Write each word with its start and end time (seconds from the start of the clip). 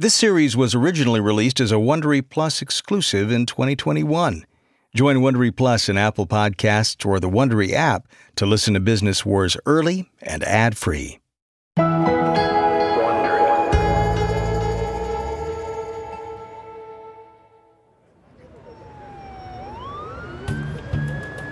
This 0.00 0.14
series 0.14 0.56
was 0.56 0.74
originally 0.74 1.20
released 1.20 1.60
as 1.60 1.72
a 1.72 1.74
Wondery 1.74 2.26
Plus 2.26 2.62
exclusive 2.62 3.30
in 3.30 3.44
2021. 3.44 4.46
Join 4.94 5.16
Wondery 5.18 5.54
Plus 5.54 5.90
in 5.90 5.98
Apple 5.98 6.26
Podcasts 6.26 7.04
or 7.04 7.20
the 7.20 7.28
Wondery 7.28 7.72
app 7.72 8.08
to 8.36 8.46
listen 8.46 8.72
to 8.72 8.80
Business 8.80 9.26
Wars 9.26 9.58
early 9.66 10.08
and 10.22 10.42
ad-free. 10.42 11.20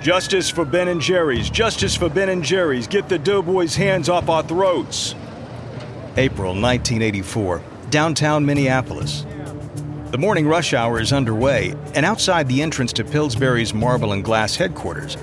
Justice 0.01 0.49
for 0.49 0.65
Ben 0.65 0.89
and 0.89 1.03
Jerry's. 1.03 1.51
Justice 1.51 1.95
for 1.95 2.09
Ben 2.09 2.31
and 2.31 2.43
Jerry's. 2.43 2.87
Get 2.87 3.11
the 3.11 3.19
doughboys' 3.19 3.77
hands 3.77 4.09
off 4.09 4.31
our 4.31 4.43
throats. 4.43 5.15
April 6.17 6.55
1984, 6.55 7.63
downtown 7.91 8.45
Minneapolis. 8.45 9.25
The 10.11 10.19
morning 10.19 10.47
rush 10.47 10.75
hour 10.75 11.01
is 11.01 11.13
underway, 11.13 11.75
and 11.95 12.07
outside 12.07 12.49
the 12.49 12.63
entrance 12.63 12.93
to 12.95 13.05
Pillsbury's 13.05 13.75
Marble 13.75 14.13
and 14.13 14.25
Glass 14.25 14.57
headquarters, 14.57 15.17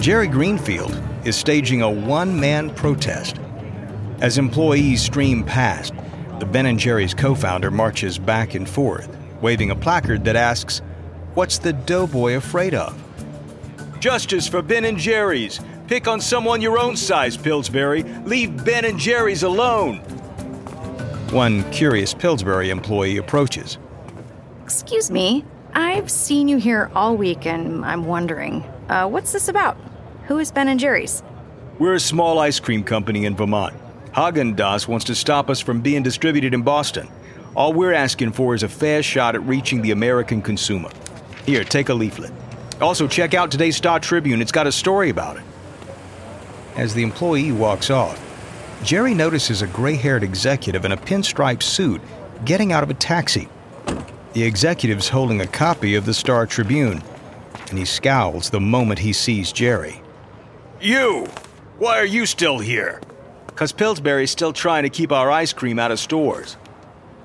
Jerry 0.00 0.28
Greenfield 0.28 0.98
is 1.24 1.36
staging 1.36 1.82
a 1.82 1.90
one 1.90 2.38
man 2.38 2.70
protest. 2.70 3.38
As 4.20 4.38
employees 4.38 5.02
stream 5.02 5.44
past, 5.44 5.94
the 6.38 6.46
Ben 6.46 6.78
& 6.78 6.78
Jerry's 6.78 7.12
co-founder 7.14 7.70
marches 7.70 8.18
back 8.18 8.54
and 8.54 8.68
forth, 8.68 9.14
waving 9.40 9.70
a 9.70 9.76
placard 9.76 10.24
that 10.24 10.36
asks, 10.36 10.80
"What's 11.34 11.58
the 11.58 11.72
doughboy 11.72 12.34
afraid 12.36 12.74
of?" 12.74 12.94
Justice 14.00 14.46
for 14.46 14.62
Ben 14.62 14.84
and 14.84 14.96
Jerry's. 14.96 15.60
Pick 15.86 16.06
on 16.06 16.20
someone 16.20 16.62
your 16.62 16.78
own 16.78 16.96
size, 16.96 17.36
Pillsbury. 17.36 18.04
Leave 18.24 18.64
Ben 18.64 18.84
and 18.84 18.98
Jerry's 18.98 19.42
alone. 19.42 20.00
One 21.32 21.62
curious 21.70 22.12
Pillsbury 22.12 22.70
employee 22.70 23.18
approaches. 23.18 23.78
Excuse 24.64 25.12
me, 25.12 25.44
I've 25.74 26.10
seen 26.10 26.48
you 26.48 26.56
here 26.56 26.90
all 26.92 27.16
week 27.16 27.46
and 27.46 27.84
I'm 27.84 28.04
wondering, 28.04 28.64
uh, 28.88 29.06
what's 29.06 29.30
this 29.30 29.46
about? 29.46 29.76
Who 30.26 30.40
is 30.40 30.50
Ben 30.50 30.66
and 30.66 30.80
Jerry's? 30.80 31.22
We're 31.78 31.94
a 31.94 32.00
small 32.00 32.40
ice 32.40 32.58
cream 32.58 32.82
company 32.82 33.26
in 33.26 33.36
Vermont. 33.36 33.76
Haagen-Dazs 34.12 34.88
wants 34.88 35.04
to 35.04 35.14
stop 35.14 35.50
us 35.50 35.60
from 35.60 35.80
being 35.80 36.02
distributed 36.02 36.52
in 36.52 36.62
Boston. 36.62 37.08
All 37.54 37.72
we're 37.72 37.92
asking 37.92 38.32
for 38.32 38.56
is 38.56 38.64
a 38.64 38.68
fair 38.68 39.00
shot 39.00 39.36
at 39.36 39.42
reaching 39.42 39.82
the 39.82 39.92
American 39.92 40.42
consumer. 40.42 40.90
Here, 41.46 41.62
take 41.62 41.90
a 41.90 41.94
leaflet. 41.94 42.32
Also, 42.80 43.06
check 43.06 43.34
out 43.34 43.52
today's 43.52 43.76
Star 43.76 44.00
Tribune. 44.00 44.42
It's 44.42 44.50
got 44.50 44.66
a 44.66 44.72
story 44.72 45.10
about 45.10 45.36
it. 45.36 45.44
As 46.74 46.92
the 46.92 47.04
employee 47.04 47.52
walks 47.52 47.88
off, 47.88 48.18
Jerry 48.82 49.12
notices 49.14 49.60
a 49.60 49.66
gray 49.66 49.94
haired 49.94 50.22
executive 50.22 50.84
in 50.84 50.92
a 50.92 50.96
pinstripe 50.96 51.62
suit 51.62 52.00
getting 52.44 52.72
out 52.72 52.82
of 52.82 52.90
a 52.90 52.94
taxi. 52.94 53.48
The 54.32 54.42
executive's 54.42 55.08
holding 55.08 55.40
a 55.40 55.46
copy 55.46 55.94
of 55.96 56.06
the 56.06 56.14
Star 56.14 56.46
Tribune, 56.46 57.02
and 57.68 57.78
he 57.78 57.84
scowls 57.84 58.48
the 58.50 58.60
moment 58.60 59.00
he 59.00 59.12
sees 59.12 59.52
Jerry. 59.52 60.02
You! 60.80 61.26
Why 61.78 61.98
are 61.98 62.06
you 62.06 62.24
still 62.24 62.58
here? 62.58 63.00
Because 63.46 63.72
Pillsbury's 63.72 64.30
still 64.30 64.52
trying 64.52 64.84
to 64.84 64.90
keep 64.90 65.12
our 65.12 65.30
ice 65.30 65.52
cream 65.52 65.78
out 65.78 65.90
of 65.90 65.98
stores. 65.98 66.56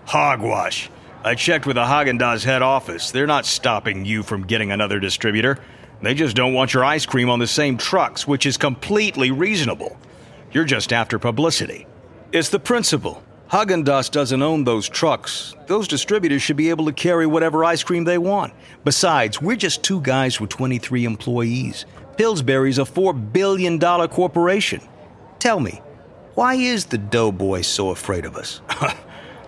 Hogwash. 0.06 0.90
I 1.24 1.36
checked 1.36 1.66
with 1.66 1.76
the 1.76 1.86
Haagen-Dazs 1.86 2.44
head 2.44 2.62
office. 2.62 3.12
They're 3.12 3.28
not 3.28 3.46
stopping 3.46 4.06
you 4.06 4.24
from 4.24 4.46
getting 4.46 4.72
another 4.72 5.00
distributor. 5.00 5.58
They 6.02 6.14
just 6.14 6.36
don't 6.36 6.54
want 6.54 6.74
your 6.74 6.84
ice 6.84 7.06
cream 7.06 7.30
on 7.30 7.40
the 7.40 7.48
same 7.48 7.78
trucks, 7.78 8.28
which 8.28 8.46
is 8.46 8.58
completely 8.58 9.32
reasonable. 9.32 9.98
You're 10.56 10.64
just 10.64 10.94
after 10.94 11.20
publicity. 11.20 11.86
It's 12.32 12.48
the 12.48 12.60
principle. 12.60 13.22
Haagen-Dazs 13.52 14.10
doesn't 14.10 14.42
own 14.42 14.64
those 14.64 14.88
trucks. 14.88 15.54
Those 15.68 15.86
distributors 15.86 16.42
should 16.42 16.56
be 16.56 16.70
able 16.70 16.86
to 16.86 16.94
carry 16.94 17.28
whatever 17.28 17.66
ice 17.66 17.84
cream 17.84 18.06
they 18.06 18.18
want. 18.18 18.54
Besides, 18.86 19.42
we're 19.42 19.58
just 19.58 19.84
two 19.84 20.00
guys 20.00 20.40
with 20.40 20.50
23 20.50 21.04
employees. 21.04 21.86
Pillsbury's 22.16 22.80
a 22.80 22.84
$4 22.84 23.34
billion 23.34 23.82
corporation. 24.08 24.80
Tell 25.40 25.60
me, 25.60 25.82
why 26.36 26.54
is 26.54 26.86
the 26.86 27.00
doughboy 27.00 27.60
so 27.60 27.90
afraid 27.90 28.24
of 28.24 28.38
us? 28.38 28.62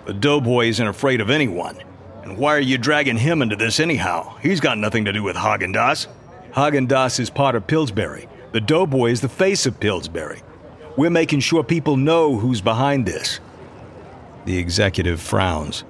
The 0.08 0.14
doughboy 0.14 0.68
isn't 0.68 0.88
afraid 0.88 1.20
of 1.20 1.30
anyone. 1.30 1.78
And 2.24 2.38
why 2.38 2.56
are 2.56 2.62
you 2.62 2.78
dragging 2.78 3.18
him 3.18 3.42
into 3.42 3.58
this 3.58 3.82
anyhow? 3.82 4.38
He's 4.42 4.62
got 4.62 4.78
nothing 4.78 5.04
to 5.04 5.12
do 5.14 5.22
with 5.24 5.36
Haagen-Dazs. 5.36 6.08
Haagen-Dazs 6.52 7.20
is 7.20 7.30
part 7.30 7.56
of 7.56 7.68
Pillsbury. 7.68 8.28
The 8.54 8.62
doughboy 8.62 9.12
is 9.12 9.20
the 9.20 9.28
face 9.28 9.66
of 9.66 9.80
Pillsbury. 9.82 10.42
We're 10.98 11.12
making 11.12 11.42
sure 11.42 11.64
people 11.64 11.96
know 11.96 12.38
who's 12.38 12.60
behind 12.60 13.06
this. 13.06 13.40
The 14.46 14.58
executive 14.58 15.22
frowns. 15.22 15.84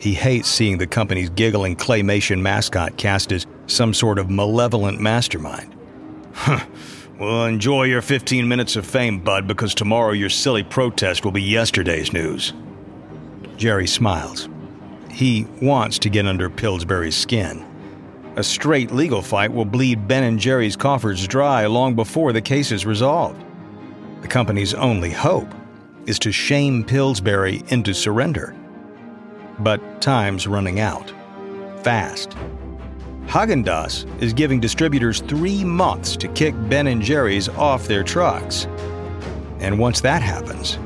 He 0.00 0.12
hates 0.12 0.48
seeing 0.48 0.78
the 0.78 0.88
company's 0.88 1.30
giggling 1.30 1.76
claymation 1.76 2.40
mascot 2.40 2.96
cast 2.96 3.30
as 3.30 3.46
some 3.68 3.94
sort 3.94 4.18
of 4.18 4.28
malevolent 4.28 5.00
mastermind. 5.00 5.76
Huh. 6.32 6.66
Well, 7.18 7.44
enjoy 7.44 7.84
your 7.84 8.02
15 8.02 8.48
minutes 8.48 8.74
of 8.74 8.86
fame, 8.86 9.20
bud, 9.20 9.46
because 9.46 9.72
tomorrow 9.72 10.12
your 10.12 10.30
silly 10.30 10.64
protest 10.64 11.24
will 11.24 11.32
be 11.32 11.42
yesterday's 11.42 12.12
news. 12.12 12.52
Jerry 13.56 13.86
smiles. 13.86 14.48
He 15.10 15.46
wants 15.62 15.98
to 16.00 16.08
get 16.08 16.26
under 16.26 16.50
Pillsbury's 16.50 17.16
skin. 17.16 17.64
A 18.36 18.42
straight 18.42 18.90
legal 18.90 19.22
fight 19.22 19.52
will 19.52 19.64
bleed 19.64 20.08
Ben 20.08 20.24
and 20.24 20.40
Jerry's 20.40 20.76
coffers 20.76 21.28
dry 21.28 21.66
long 21.66 21.94
before 21.94 22.32
the 22.32 22.40
case 22.40 22.72
is 22.72 22.86
resolved. 22.86 23.44
The 24.22 24.28
company's 24.28 24.74
only 24.74 25.10
hope 25.10 25.48
is 26.06 26.18
to 26.20 26.32
shame 26.32 26.84
Pillsbury 26.84 27.62
into 27.68 27.94
surrender. 27.94 28.54
But 29.58 30.00
time's 30.00 30.46
running 30.46 30.80
out. 30.80 31.12
Fast. 31.82 32.36
Haagen-Dazs 33.26 34.22
is 34.22 34.32
giving 34.32 34.60
distributors 34.60 35.20
three 35.20 35.64
months 35.64 36.16
to 36.16 36.28
kick 36.28 36.54
Ben 36.68 36.88
and 36.88 37.00
Jerry's 37.00 37.48
off 37.50 37.86
their 37.86 38.02
trucks. 38.02 38.66
And 39.60 39.78
once 39.78 40.00
that 40.00 40.22
happens, 40.22 40.78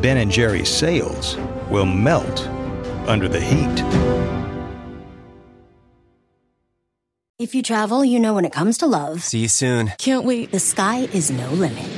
Ben 0.00 0.16
and 0.16 0.30
Jerry's 0.30 0.68
sales 0.68 1.36
will 1.68 1.86
melt 1.86 2.46
under 3.06 3.28
the 3.28 3.40
heat. 3.40 3.84
If 7.38 7.54
you 7.54 7.62
travel, 7.62 8.04
you 8.04 8.20
know 8.20 8.34
when 8.34 8.44
it 8.44 8.52
comes 8.52 8.78
to 8.78 8.86
love. 8.86 9.22
See 9.22 9.40
you 9.40 9.48
soon. 9.48 9.92
Can't 9.98 10.24
wait. 10.24 10.52
The 10.52 10.60
sky 10.60 11.08
is 11.12 11.30
no 11.30 11.50
limit. 11.50 11.88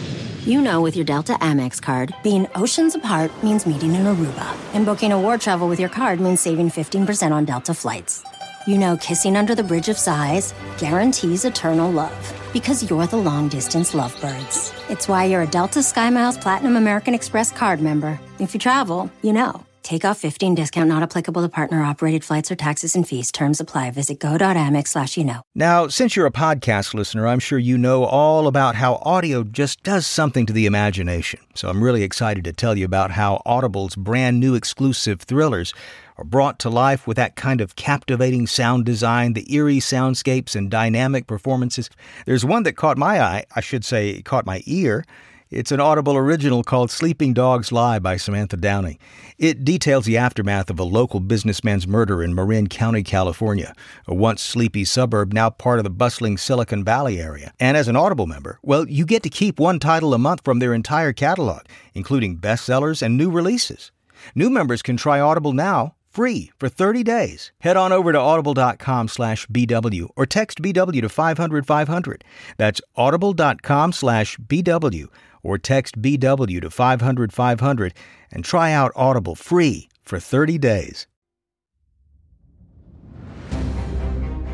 You 0.44 0.60
know 0.60 0.80
with 0.80 0.97
your 0.97 1.04
Delta 1.04 1.34
Amex 1.34 1.80
card, 1.80 2.12
being 2.25 2.48
oceans 2.56 2.97
apart 2.97 3.30
means 3.44 3.64
meeting 3.64 3.94
in 3.94 4.06
Aruba, 4.06 4.56
and 4.75 4.84
booking 4.84 5.12
a 5.12 5.20
war 5.20 5.38
travel 5.38 5.69
with 5.69 5.78
your 5.78 5.88
card 5.88 6.19
means 6.19 6.41
saving 6.41 6.69
15% 6.69 7.30
on 7.30 7.44
Delta 7.44 7.72
flights. 7.72 8.25
You 8.66 8.76
know 8.76 8.97
kissing 8.97 9.36
under 9.36 9.54
the 9.54 9.62
bridge 9.62 9.88
of 9.88 9.97
sighs 9.97 10.52
guarantees 10.78 11.44
eternal 11.44 11.92
love 11.92 12.34
because 12.52 12.91
you're 12.91 13.06
the 13.06 13.19
long 13.19 13.50
distance 13.50 13.94
lovebirds. 13.94 14.72
It's 14.91 15.06
why 15.06 15.26
you're 15.26 15.42
a 15.42 15.47
Delta 15.47 15.78
SkyMiles 15.78 16.41
Platinum 16.41 16.75
American 16.75 17.14
Express 17.14 17.52
card 17.52 17.81
member. 17.81 18.19
If 18.41 18.52
you 18.52 18.58
travel, 18.58 19.12
you 19.22 19.32
know. 19.32 19.64
Take 19.82 20.04
off 20.04 20.19
15 20.19 20.54
discount 20.54 20.88
not 20.88 21.03
applicable 21.03 21.43
to 21.43 21.48
partner 21.48 21.82
operated 21.82 22.25
flights 22.25 22.50
or 22.50 22.54
taxes 22.54 22.94
and 22.94 23.06
fees. 23.06 23.32
Terms 23.32 23.60
apply. 23.60 23.91
Visit 23.91 24.20
go.amex 24.20 24.88
slash 24.88 25.16
you 25.16 25.25
know. 25.25 25.43
Now, 25.54 25.88
since 25.88 26.15
you're 26.15 26.26
a 26.26 26.31
podcast 26.32 26.94
listener, 26.94 27.26
I'm 27.26 27.41
sure 27.41 27.59
you 27.59 27.76
know 27.76 28.04
all 28.04 28.47
about 28.47 28.76
how 28.76 28.97
audio 29.03 29.43
just 29.43 29.82
does 29.82 30.06
something 30.06 30.47
to 30.47 30.53
the 30.53 30.66
imagination. 30.66 31.41
So 31.54 31.69
I'm 31.69 31.82
really 31.82 32.03
excited 32.04 32.44
to 32.44 32.53
tell 32.53 32.78
you 32.78 32.84
about 32.84 33.10
how 33.10 33.43
Audible's 33.44 33.97
brand 33.97 34.38
new 34.38 34.54
exclusive 34.54 35.20
thrillers 35.20 35.75
are 36.16 36.25
brought 36.25 36.59
to 36.60 36.70
life 36.70 37.06
with 37.06 37.16
that 37.16 37.37
kind 37.37 37.60
of 37.60 37.75
captivating 37.75 38.47
sound 38.47 38.84
design, 38.84 39.32
the 39.32 39.53
eerie 39.53 39.78
soundscapes, 39.78 40.54
and 40.54 40.70
dynamic 40.70 41.26
performances. 41.26 41.91
There's 42.26 42.44
one 42.44 42.62
that 42.62 42.76
caught 42.76 42.99
my 42.99 43.20
eye, 43.20 43.44
I 43.56 43.60
should 43.60 43.84
say, 43.84 44.22
caught 44.22 44.47
my 44.47 44.62
ear. 44.66 45.04
It's 45.52 45.70
an 45.70 45.80
Audible 45.80 46.16
original 46.16 46.64
called 46.64 46.90
Sleeping 46.90 47.34
Dogs 47.34 47.70
Lie 47.70 47.98
by 47.98 48.16
Samantha 48.16 48.56
Downing. 48.56 48.98
It 49.36 49.66
details 49.66 50.06
the 50.06 50.16
aftermath 50.16 50.70
of 50.70 50.80
a 50.80 50.82
local 50.82 51.20
businessman's 51.20 51.87
murder 51.87 52.22
in 52.22 52.34
Marin 52.34 52.69
County, 52.69 53.02
California, 53.02 53.75
a 54.06 54.14
once 54.14 54.40
sleepy 54.40 54.87
suburb 54.87 55.34
now 55.34 55.50
part 55.50 55.78
of 55.78 55.84
the 55.84 55.90
bustling 55.90 56.38
Silicon 56.38 56.82
Valley 56.82 57.20
area. 57.20 57.52
And 57.60 57.76
as 57.76 57.87
an 57.87 57.96
Audible 57.96 58.26
member, 58.26 58.60
well, 58.62 58.88
you 58.88 59.04
get 59.04 59.22
to 59.25 59.28
keep 59.28 59.60
one 59.60 59.78
title 59.78 60.14
a 60.14 60.19
month 60.19 60.43
from 60.43 60.58
their 60.58 60.72
entire 60.72 61.12
catalog, 61.12 61.66
including 61.93 62.38
bestsellers 62.38 63.02
and 63.02 63.19
new 63.19 63.31
releases. 63.31 63.93
New 64.34 64.48
members 64.48 64.81
can 64.81 64.96
try 64.96 65.20
Audible 65.20 65.52
now 65.52 65.96
free 66.08 66.50
for 66.58 66.70
30 66.70 67.02
days. 67.02 67.52
Head 67.58 67.76
on 67.76 67.93
over 67.93 68.10
to 68.10 68.19
audible.com 68.19 69.08
slash 69.08 69.46
BW 69.48 70.08
or 70.16 70.25
text 70.25 70.62
BW 70.62 71.02
to 71.02 71.10
500 71.10 71.66
500. 71.66 72.25
That's 72.56 72.81
audible.com 72.96 73.93
slash 73.93 74.38
BW 74.38 75.08
or 75.43 75.59
text 75.59 76.00
BW 76.00 76.61
to 76.61 76.71
500 76.71 77.33
500 77.33 77.94
and 78.31 78.44
try 78.44 78.73
out 78.73 78.93
Audible 78.94 79.35
free 79.35 79.89
for 80.03 80.19
30 80.19 80.59
days. 80.59 81.06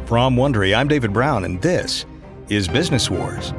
From 0.07 0.37
Wondery, 0.37 0.75
I'm 0.75 0.89
David 0.89 1.13
Brown, 1.13 1.45
and 1.45 1.61
this 1.61 2.07
is 2.49 2.67
Business 2.67 3.11
Wars. 3.11 3.53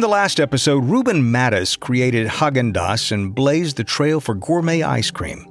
In 0.00 0.02
the 0.02 0.08
last 0.08 0.40
episode, 0.40 0.84
Reuben 0.84 1.30
Mattus 1.30 1.78
created 1.78 2.26
Haagen-Dazs 2.26 3.12
and 3.12 3.34
blazed 3.34 3.76
the 3.76 3.84
trail 3.84 4.18
for 4.18 4.34
gourmet 4.34 4.82
ice 4.82 5.10
cream. 5.10 5.46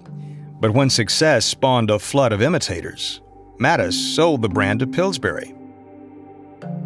But 0.59 0.71
when 0.71 0.89
success 0.89 1.45
spawned 1.45 1.91
a 1.91 1.99
flood 1.99 2.33
of 2.33 2.41
imitators, 2.41 3.21
Mattus 3.59 3.93
sold 4.15 4.41
the 4.41 4.49
brand 4.49 4.79
to 4.79 4.87
Pillsbury. 4.87 5.53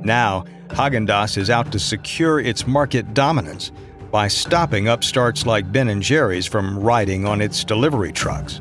Now, 0.01 0.43
Haagen-Dazs 0.71 1.37
is 1.37 1.49
out 1.49 1.71
to 1.71 1.79
secure 1.79 2.41
its 2.41 2.67
market 2.67 3.13
dominance 3.13 3.71
by 4.11 4.27
stopping 4.27 4.89
upstarts 4.89 5.45
like 5.45 5.71
Ben 5.71 6.01
& 6.01 6.03
Jerry's 6.03 6.45
from 6.45 6.77
riding 6.77 7.25
on 7.25 7.39
its 7.39 7.63
delivery 7.63 8.11
trucks. 8.11 8.59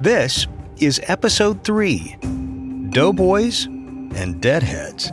This 0.00 0.46
is 0.76 1.00
episode 1.08 1.64
3, 1.64 2.18
Doughboys 2.90 3.64
and 3.64 4.40
Deadheads. 4.40 5.10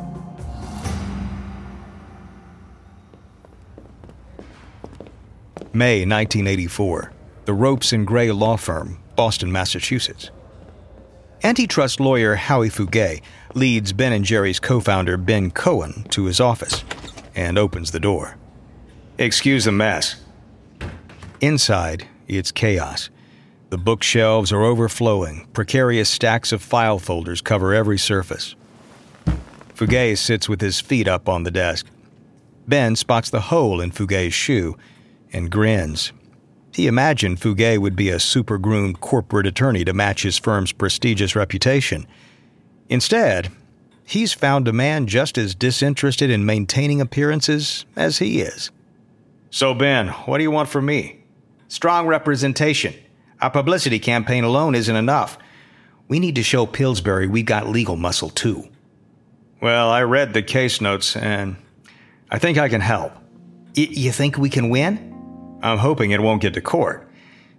May 5.77 5.99
1984. 5.99 7.11
The 7.45 7.53
Ropes 7.53 7.93
and 7.93 8.07
Gray 8.07 8.31
Law 8.31 8.57
Firm, 8.57 8.97
Boston, 9.15 9.51
Massachusetts. 9.51 10.31
Antitrust 11.43 11.99
lawyer 11.99 12.33
Howie 12.33 12.69
Fuguet 12.69 13.21
leads 13.53 13.93
Ben 13.93 14.23
& 14.23 14.23
Jerry's 14.23 14.59
co-founder 14.59 15.17
Ben 15.17 15.51
Cohen 15.51 16.01
to 16.09 16.25
his 16.25 16.39
office 16.39 16.83
and 17.35 17.59
opens 17.59 17.91
the 17.91 17.99
door. 17.99 18.37
Excuse 19.19 19.65
the 19.65 19.71
mess. 19.71 20.15
Inside, 21.41 22.07
it's 22.27 22.51
chaos. 22.51 23.11
The 23.69 23.77
bookshelves 23.77 24.51
are 24.51 24.63
overflowing. 24.63 25.47
Precarious 25.53 26.09
stacks 26.09 26.51
of 26.51 26.63
file 26.63 26.97
folders 26.97 27.39
cover 27.39 27.75
every 27.75 27.99
surface. 27.99 28.55
Fuguet 29.75 30.17
sits 30.17 30.49
with 30.49 30.59
his 30.59 30.81
feet 30.81 31.07
up 31.07 31.29
on 31.29 31.43
the 31.43 31.51
desk. 31.51 31.85
Ben 32.67 32.95
spots 32.95 33.29
the 33.29 33.41
hole 33.41 33.79
in 33.79 33.91
Fuguet's 33.91 34.33
shoe 34.33 34.75
and 35.37 35.51
grins. 35.51 36.11
He 36.73 36.87
imagined 36.87 37.39
Fuguet 37.39 37.81
would 37.81 37.95
be 37.95 38.09
a 38.09 38.19
super 38.19 38.57
groomed 38.57 38.99
corporate 38.99 39.47
attorney 39.47 39.85
to 39.85 39.93
match 39.93 40.23
his 40.23 40.37
firm's 40.37 40.71
prestigious 40.71 41.35
reputation. 41.35 42.05
Instead, 42.89 43.49
he's 44.03 44.33
found 44.33 44.67
a 44.67 44.73
man 44.73 45.07
just 45.07 45.37
as 45.37 45.55
disinterested 45.55 46.29
in 46.29 46.45
maintaining 46.45 47.01
appearances 47.01 47.85
as 47.95 48.19
he 48.19 48.41
is. 48.41 48.69
So, 49.49 49.73
Ben, 49.73 50.09
what 50.09 50.37
do 50.37 50.43
you 50.43 50.51
want 50.51 50.69
from 50.69 50.85
me? 50.85 51.23
Strong 51.67 52.07
representation. 52.07 52.93
Our 53.41 53.49
publicity 53.49 53.99
campaign 53.99 54.43
alone 54.43 54.75
isn't 54.75 54.95
enough. 54.95 55.37
We 56.07 56.19
need 56.19 56.35
to 56.35 56.43
show 56.43 56.65
Pillsbury 56.65 57.27
we've 57.27 57.45
got 57.45 57.67
legal 57.67 57.95
muscle, 57.95 58.29
too. 58.29 58.67
Well, 59.61 59.89
I 59.89 60.03
read 60.03 60.33
the 60.33 60.43
case 60.43 60.79
notes, 60.79 61.15
and 61.15 61.55
I 62.29 62.37
think 62.37 62.57
I 62.57 62.69
can 62.69 62.81
help. 62.81 63.13
Y- 63.75 63.87
you 63.89 64.11
think 64.11 64.37
we 64.37 64.49
can 64.49 64.69
win? 64.69 65.16
I'm 65.61 65.77
hoping 65.77 66.11
it 66.11 66.21
won't 66.21 66.41
get 66.41 66.53
to 66.53 66.61
court. 66.61 67.07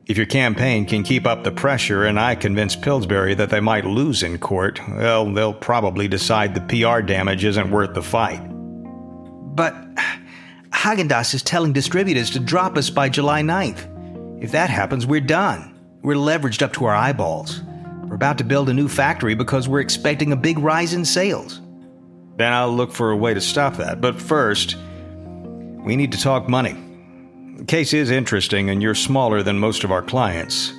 If 0.06 0.17
your 0.17 0.27
campaign 0.27 0.87
can 0.87 1.03
keep 1.03 1.27
up 1.27 1.45
the 1.45 1.53
pressure 1.53 2.06
and 2.06 2.19
I 2.19 2.35
convince 2.35 2.75
Pillsbury 2.75 3.35
that 3.35 3.50
they 3.50 3.61
might 3.61 3.85
lose 3.85 4.23
in 4.23 4.39
court, 4.39 4.81
well, 4.89 5.31
they'll 5.31 5.53
probably 5.53 6.09
decide 6.09 6.55
the 6.55 6.62
PR 6.62 7.03
damage 7.03 7.45
isn't 7.45 7.71
worth 7.71 7.95
the 7.95 8.03
fight. 8.03 8.41
But 9.55 9.75
Haagen-Dazs 10.71 11.35
is 11.35 11.43
telling 11.43 11.75
distributors 11.75 12.31
to 12.31 12.41
drop 12.41 12.79
us 12.79 12.89
by 12.89 13.11
July 13.11 13.43
9th. 13.43 14.43
If 14.43 14.53
that 14.53 14.71
happens, 14.71 15.06
we're 15.06 15.21
done. 15.21 15.75
We're 16.03 16.15
leveraged 16.15 16.62
up 16.62 16.73
to 16.75 16.87
our 16.87 16.95
eyeballs. 16.95 17.62
We're 18.05 18.15
about 18.15 18.39
to 18.39 18.45
build 18.45 18.71
a 18.71 18.75
new 18.75 18.89
factory 18.89 19.35
because 19.35 19.69
we're 19.69 19.81
expecting 19.81 20.33
a 20.33 20.37
big 20.37 20.59
rise 20.59 20.95
in 20.95 21.05
sales. 21.05 21.61
Then 22.37 22.53
I'll 22.53 22.75
look 22.75 22.93
for 22.93 23.11
a 23.11 23.17
way 23.17 23.35
to 23.35 23.41
stop 23.41 23.77
that. 23.77 24.00
But 24.00 24.19
first, 24.19 24.77
we 25.85 25.97
need 25.97 26.12
to 26.12 26.21
talk 26.21 26.49
money. 26.49 26.77
The 27.58 27.64
case 27.64 27.93
is 27.93 28.10
interesting, 28.12 28.70
and 28.70 28.81
you're 28.81 28.94
smaller 28.94 29.43
than 29.43 29.58
most 29.58 29.82
of 29.82 29.90
our 29.90 30.00
clients. 30.00 30.72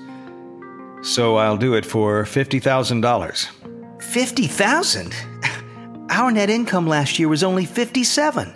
So 1.01 1.35
I'll 1.35 1.57
do 1.57 1.73
it 1.73 1.85
for 1.85 2.23
$50,000. 2.23 4.01
50,000? 4.01 5.15
Our 6.09 6.31
net 6.31 6.49
income 6.49 6.87
last 6.87 7.19
year 7.19 7.27
was 7.27 7.43
only 7.43 7.65
57. 7.65 8.55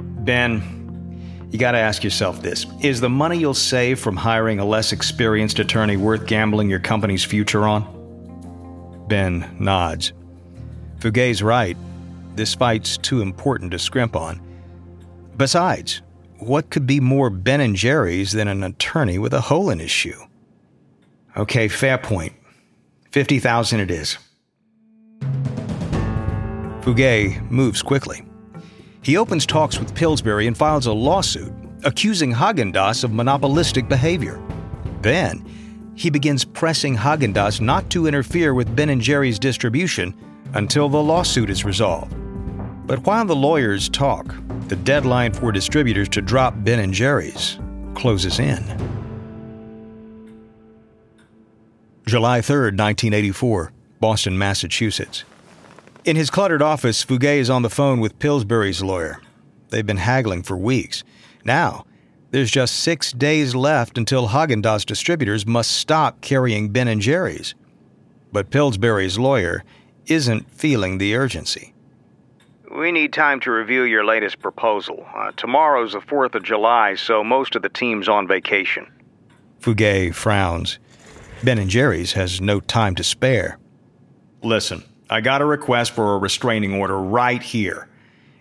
Ben, 0.00 1.48
you 1.50 1.58
gotta 1.58 1.76
ask 1.76 2.02
yourself 2.02 2.40
this. 2.40 2.64
Is 2.80 3.02
the 3.02 3.10
money 3.10 3.36
you'll 3.36 3.52
save 3.52 4.00
from 4.00 4.16
hiring 4.16 4.58
a 4.58 4.64
less 4.64 4.92
experienced 4.92 5.58
attorney 5.58 5.98
worth 5.98 6.26
gambling 6.26 6.70
your 6.70 6.80
company's 6.80 7.22
future 7.24 7.68
on? 7.68 9.04
Ben 9.08 9.54
nods. 9.60 10.14
Fuguet's 11.00 11.42
right. 11.42 11.76
This 12.34 12.54
fight's 12.54 12.96
too 12.96 13.20
important 13.20 13.72
to 13.72 13.78
scrimp 13.78 14.16
on. 14.16 14.40
Besides, 15.36 16.00
what 16.46 16.70
could 16.70 16.86
be 16.86 17.00
more 17.00 17.30
Ben 17.30 17.60
and 17.60 17.76
Jerry's 17.76 18.32
than 18.32 18.48
an 18.48 18.62
attorney 18.62 19.18
with 19.18 19.32
a 19.32 19.40
hole 19.40 19.70
in 19.70 19.78
his 19.78 19.90
shoe? 19.90 20.24
Okay, 21.36 21.68
fair 21.68 21.98
point. 21.98 22.32
50,000 23.10 23.80
it 23.80 23.90
is. 23.90 24.18
Fuguet 26.82 27.40
moves 27.50 27.82
quickly. 27.82 28.24
He 29.02 29.16
opens 29.16 29.46
talks 29.46 29.78
with 29.78 29.94
Pillsbury 29.94 30.46
and 30.46 30.56
files 30.56 30.86
a 30.86 30.92
lawsuit 30.92 31.52
accusing 31.84 32.32
Haagen-Dazs 32.32 33.04
of 33.04 33.12
monopolistic 33.12 33.88
behavior. 33.88 34.40
Then, 35.00 35.44
he 35.94 36.10
begins 36.10 36.44
pressing 36.44 36.96
Haagen-Dazs 36.96 37.60
not 37.60 37.90
to 37.90 38.06
interfere 38.06 38.54
with 38.54 38.74
Ben 38.74 39.00
& 39.00 39.02
Jerry's 39.02 39.38
distribution 39.38 40.14
until 40.54 40.88
the 40.88 41.02
lawsuit 41.02 41.50
is 41.50 41.64
resolved. 41.64 42.14
But 42.86 43.06
while 43.06 43.24
the 43.24 43.36
lawyers 43.36 43.88
talk, 43.88 44.34
the 44.68 44.76
deadline 44.76 45.32
for 45.32 45.52
distributors 45.52 46.08
to 46.10 46.22
drop 46.22 46.54
Ben 46.58 46.92
& 46.92 46.94
Jerry's 46.94 47.58
closes 47.94 48.38
in. 48.38 48.62
July 52.06 52.40
3, 52.40 52.56
1984, 52.72 53.72
Boston, 54.00 54.36
Massachusetts. 54.36 55.24
In 56.04 56.16
his 56.16 56.30
cluttered 56.30 56.62
office, 56.62 57.04
Fuguet 57.04 57.38
is 57.38 57.48
on 57.48 57.62
the 57.62 57.70
phone 57.70 58.00
with 58.00 58.18
Pillsbury's 58.18 58.82
lawyer. 58.82 59.20
They've 59.68 59.86
been 59.86 59.98
haggling 59.98 60.42
for 60.42 60.56
weeks. 60.56 61.04
Now, 61.44 61.86
there's 62.32 62.50
just 62.50 62.80
six 62.80 63.12
days 63.12 63.54
left 63.54 63.96
until 63.96 64.28
Haagen-Dazs 64.28 64.84
distributors 64.84 65.46
must 65.46 65.70
stop 65.70 66.20
carrying 66.20 66.70
Ben 66.70 67.00
& 67.00 67.00
Jerry's. 67.00 67.54
But 68.32 68.50
Pillsbury's 68.50 69.18
lawyer 69.18 69.62
isn't 70.06 70.50
feeling 70.50 70.98
the 70.98 71.14
urgency. 71.14 71.71
We 72.74 72.90
need 72.90 73.12
time 73.12 73.38
to 73.40 73.50
review 73.50 73.82
your 73.82 74.02
latest 74.02 74.38
proposal. 74.38 75.06
Uh, 75.14 75.32
tomorrow's 75.32 75.92
the 75.92 76.00
4th 76.00 76.34
of 76.34 76.42
July, 76.42 76.94
so 76.94 77.22
most 77.22 77.54
of 77.54 77.60
the 77.60 77.68
team's 77.68 78.08
on 78.08 78.26
vacation. 78.26 78.90
Fuguet 79.60 80.14
frowns. 80.14 80.78
Ben 81.44 81.68
& 81.68 81.68
Jerry's 81.68 82.12
has 82.12 82.40
no 82.40 82.60
time 82.60 82.94
to 82.94 83.04
spare. 83.04 83.58
Listen, 84.42 84.82
I 85.10 85.20
got 85.20 85.42
a 85.42 85.44
request 85.44 85.92
for 85.92 86.14
a 86.14 86.18
restraining 86.18 86.72
order 86.72 86.98
right 86.98 87.42
here. 87.42 87.88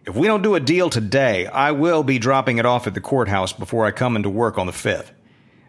If 0.07 0.15
we 0.15 0.27
don't 0.27 0.43
do 0.43 0.55
a 0.55 0.61
deal 0.61 0.89
today, 0.89 1.47
I 1.47 1.73
will 1.73 2.01
be 2.01 2.17
dropping 2.17 2.57
it 2.57 2.65
off 2.65 2.87
at 2.87 2.93
the 2.93 3.01
courthouse 3.01 3.51
before 3.51 3.85
I 3.85 3.91
come 3.91 4.15
into 4.15 4.29
work 4.29 4.57
on 4.57 4.65
the 4.65 4.71
5th. 4.71 5.11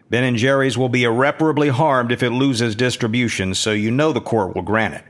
Ben 0.09 0.35
& 0.35 0.37
Jerry's 0.37 0.77
will 0.77 0.89
be 0.89 1.03
irreparably 1.03 1.67
harmed 1.67 2.13
if 2.13 2.23
it 2.23 2.29
loses 2.29 2.75
distribution, 2.75 3.55
so 3.55 3.71
you 3.73 3.91
know 3.91 4.13
the 4.13 4.21
court 4.21 4.55
will 4.55 4.61
grant 4.61 4.93
it. 4.93 5.03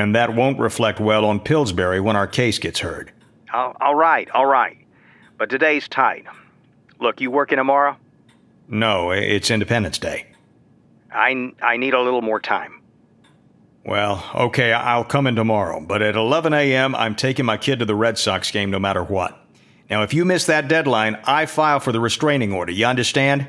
And 0.00 0.14
that 0.14 0.34
won't 0.34 0.58
reflect 0.58 0.98
well 0.98 1.26
on 1.26 1.40
Pillsbury 1.40 2.00
when 2.00 2.16
our 2.16 2.26
case 2.26 2.58
gets 2.58 2.80
heard. 2.80 3.12
all 3.52 3.94
right, 3.94 4.30
all 4.30 4.46
right. 4.46 4.78
But 5.36 5.50
today's 5.50 5.88
tight. 5.88 6.24
Look, 7.00 7.20
you 7.20 7.30
working 7.30 7.58
tomorrow? 7.58 7.98
No, 8.66 9.10
it's 9.10 9.50
Independence 9.50 9.98
Day. 9.98 10.26
I, 11.12 11.52
I 11.62 11.76
need 11.76 11.92
a 11.92 12.00
little 12.00 12.22
more 12.22 12.40
time. 12.40 12.80
Well, 13.84 14.24
okay, 14.34 14.72
I'll 14.72 15.04
come 15.04 15.26
in 15.26 15.36
tomorrow, 15.36 15.80
but 15.80 16.00
at 16.00 16.16
11 16.16 16.54
a.m., 16.54 16.94
I'm 16.94 17.14
taking 17.14 17.44
my 17.44 17.58
kid 17.58 17.80
to 17.80 17.84
the 17.84 17.94
Red 17.94 18.16
Sox 18.16 18.50
game 18.50 18.70
no 18.70 18.78
matter 18.78 19.04
what. 19.04 19.38
Now, 19.90 20.02
if 20.02 20.14
you 20.14 20.24
miss 20.24 20.46
that 20.46 20.68
deadline, 20.68 21.18
I 21.24 21.44
file 21.44 21.80
for 21.80 21.92
the 21.92 22.00
restraining 22.00 22.52
order. 22.52 22.72
You 22.72 22.86
understand? 22.86 23.48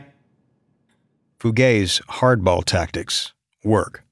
Fuguet's 1.40 2.02
hardball 2.02 2.66
tactics 2.66 3.32
work. 3.64 4.04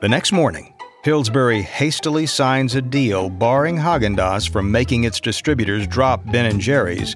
The 0.00 0.08
next 0.08 0.32
morning, 0.32 0.74
Pillsbury 1.06 1.62
hastily 1.62 2.26
signs 2.26 2.74
a 2.74 2.82
deal 2.82 3.30
barring 3.30 3.76
Haagen-Dazs 3.76 4.50
from 4.50 4.72
making 4.72 5.04
its 5.04 5.20
distributors 5.20 5.86
drop 5.86 6.20
Ben 6.32 6.58
& 6.58 6.60
Jerry's 6.60 7.14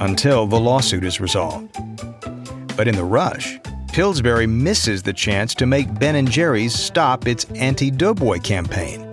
until 0.00 0.46
the 0.46 0.58
lawsuit 0.58 1.04
is 1.04 1.20
resolved. 1.20 1.70
But 2.78 2.88
in 2.88 2.96
the 2.96 3.04
rush, 3.04 3.60
Pillsbury 3.92 4.46
misses 4.46 5.02
the 5.02 5.12
chance 5.12 5.54
to 5.56 5.66
make 5.66 5.98
Ben 5.98 6.26
& 6.26 6.28
Jerry's 6.28 6.72
stop 6.72 7.28
its 7.28 7.44
anti-doughboy 7.56 8.38
campaign. 8.38 9.06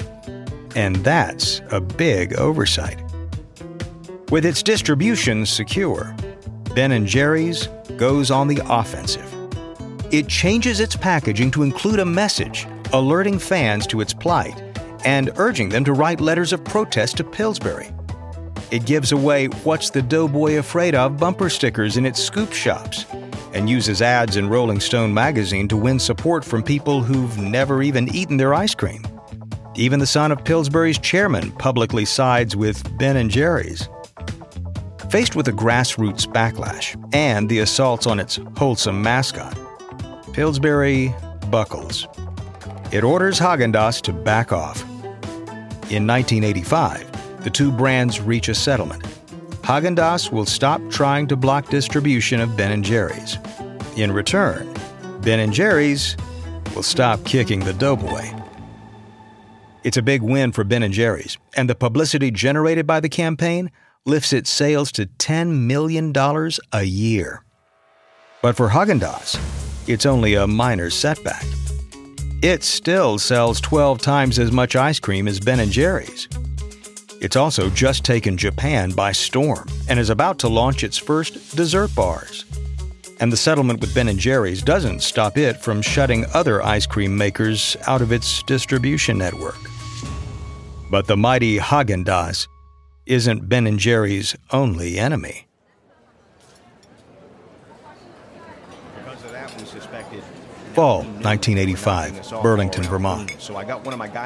And 0.74 0.96
that's 1.04 1.62
a 1.72 1.82
big 1.82 2.34
oversight. 2.36 3.04
With 4.30 4.46
its 4.46 4.64
distribution 4.64 5.46
secure, 5.46 6.16
Ben 6.74 7.06
& 7.06 7.08
Jerry's 7.08 7.68
goes 7.98 8.32
on 8.32 8.48
the 8.48 8.62
offensive. 8.70 9.30
It 10.14 10.30
changes 10.30 10.80
its 10.80 10.96
packaging 10.96 11.52
to 11.52 11.64
include 11.64 12.00
a 12.00 12.06
message 12.06 12.68
alerting 12.94 13.40
fans 13.40 13.86
to 13.88 14.02
its 14.02 14.14
plight 14.14 14.62
and 15.06 15.32
urging 15.38 15.70
them 15.70 15.84
to 15.84 15.94
write 15.94 16.22
letters 16.22 16.54
of 16.54 16.64
protest 16.64 17.18
to 17.18 17.24
Pillsbury. 17.24 17.90
it 18.72 18.86
gives 18.86 19.12
away 19.12 19.48
What's 19.64 19.90
the 19.90 20.02
Doughboy 20.02 20.58
Afraid 20.58 20.96
of 20.96 21.18
bumper 21.18 21.50
stickers 21.50 21.98
in 21.98 22.06
its 22.06 22.22
scoop 22.22 22.52
shops 22.52 23.06
and 23.54 23.70
uses 23.70 24.02
ads 24.02 24.36
in 24.36 24.50
Rolling 24.50 24.80
Stone 24.80 25.14
magazine 25.14 25.68
to 25.70 25.78
win 25.78 26.00
support 26.00 26.44
from 26.44 26.64
people 26.64 27.02
who've 27.02 27.38
never 27.38 27.82
even 27.82 28.14
eaten 28.14 28.38
their 28.38 28.54
ice 28.54 28.76
cream. 28.76 29.04
Even 29.76 30.00
the 30.00 30.06
son 30.06 30.32
of 30.32 30.44
Pillsbury's 30.44 30.98
chairman 30.98 31.52
publicly 31.54 32.04
sides 32.04 32.56
with 32.56 32.98
Ben 32.98 33.16
and 33.16 33.30
Jerry's. 33.30 33.88
Faced 35.10 35.36
with 35.36 35.48
a 35.48 35.54
grassroots 35.54 36.26
backlash 36.28 36.96
and 37.14 37.48
the 37.48 37.60
assaults 37.60 38.06
on 38.06 38.20
its 38.20 38.40
wholesome 38.58 39.02
mascot, 39.02 39.58
Pillsbury 40.34 41.14
buckles. 41.50 42.08
It 42.90 43.04
orders 43.04 43.38
Haagen-Dazs 43.38 44.02
to 44.04 44.14
back 44.14 44.54
off. 44.54 44.82
In 45.92 46.08
1985, 46.08 47.44
the 47.44 47.50
two 47.50 47.70
brands 47.70 48.22
reach 48.22 48.48
a 48.48 48.56
settlement. 48.56 49.04
Haagen-Dazs 49.62 50.32
will 50.32 50.46
stop 50.46 50.82
trying 50.90 51.28
to 51.28 51.36
block 51.36 51.70
distribution 51.70 52.40
of 52.40 52.56
Ben 52.56 52.82
& 52.82 52.84
Jerry's. 52.84 53.38
In 53.98 54.14
return, 54.14 54.74
Ben 55.22 55.52
& 55.52 55.54
Jerry's 55.54 56.16
will 56.76 56.84
stop 56.84 57.26
kicking 57.26 57.60
the 57.60 57.74
doughboy. 57.74 58.32
It's 59.84 59.98
a 59.98 60.02
big 60.02 60.22
win 60.22 60.54
for 60.54 60.64
Ben 60.64 60.90
& 60.92 60.94
Jerry's, 60.94 61.38
and 61.58 61.70
the 61.70 61.76
publicity 61.76 62.32
generated 62.32 62.88
by 62.88 63.02
the 63.02 63.10
campaign 63.10 63.70
lifts 64.06 64.32
its 64.32 64.50
sales 64.50 64.94
to 64.94 65.08
$10 65.08 65.66
million 65.66 66.14
a 66.72 66.84
year. 66.84 67.44
But 68.42 68.56
for 68.56 68.70
Haagen-Dazs, 68.70 69.90
it's 69.90 70.06
only 70.06 70.36
a 70.36 70.48
minor 70.48 70.90
setback. 70.90 71.44
It 72.44 72.64
still 72.64 73.18
sells 73.18 73.60
12 73.62 74.00
times 74.00 74.38
as 74.38 74.52
much 74.52 74.76
ice 74.76 75.00
cream 75.00 75.28
as 75.28 75.40
Ben 75.40 75.68
& 75.70 75.72
Jerry's. 75.72 76.28
It's 77.20 77.36
also 77.36 77.68
just 77.72 78.06
taken 78.06 78.38
Japan 78.38 78.92
by 78.92 79.12
storm 79.12 79.68
and 79.90 80.00
is 80.00 80.12
about 80.12 80.38
to 80.40 80.48
launch 80.48 80.84
its 80.84 81.00
first 81.00 81.56
dessert 81.56 81.96
bars. 81.96 82.46
And 83.20 83.34
the 83.34 83.38
settlement 83.38 83.82
with 83.82 83.96
Ben 83.96 84.16
& 84.18 84.20
Jerry's 84.20 84.62
doesn't 84.62 85.02
stop 85.02 85.36
it 85.36 85.58
from 85.58 85.82
shutting 85.82 86.28
other 86.36 86.62
ice 86.62 86.86
cream 86.86 87.18
makers 87.18 87.76
out 87.88 88.04
of 88.04 88.12
its 88.12 88.44
distribution 88.44 89.18
network. 89.18 89.58
But 90.92 91.08
the 91.08 91.18
mighty 91.18 91.58
Haagen-Dazs 91.58 92.48
isn't 93.08 93.50
Ben 93.50 93.78
& 93.78 93.80
Jerry's 93.80 94.36
only 94.52 95.00
enemy. 95.00 95.47
Fall 100.78 101.00
1985, 101.00 102.44
Burlington, 102.44 102.84
Vermont. 102.84 103.50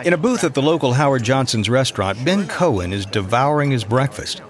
In 0.06 0.12
a 0.12 0.18
booth 0.18 0.44
at 0.44 0.54
the 0.54 0.62
local 0.62 0.92
Howard 0.92 1.24
Johnson's 1.24 1.70
restaurant, 1.70 2.26
Ben 2.26 2.46
Cohen 2.46 2.92
is 2.92 3.06
devouring 3.06 3.72
his 3.72 3.86
breakfast. 3.86 4.42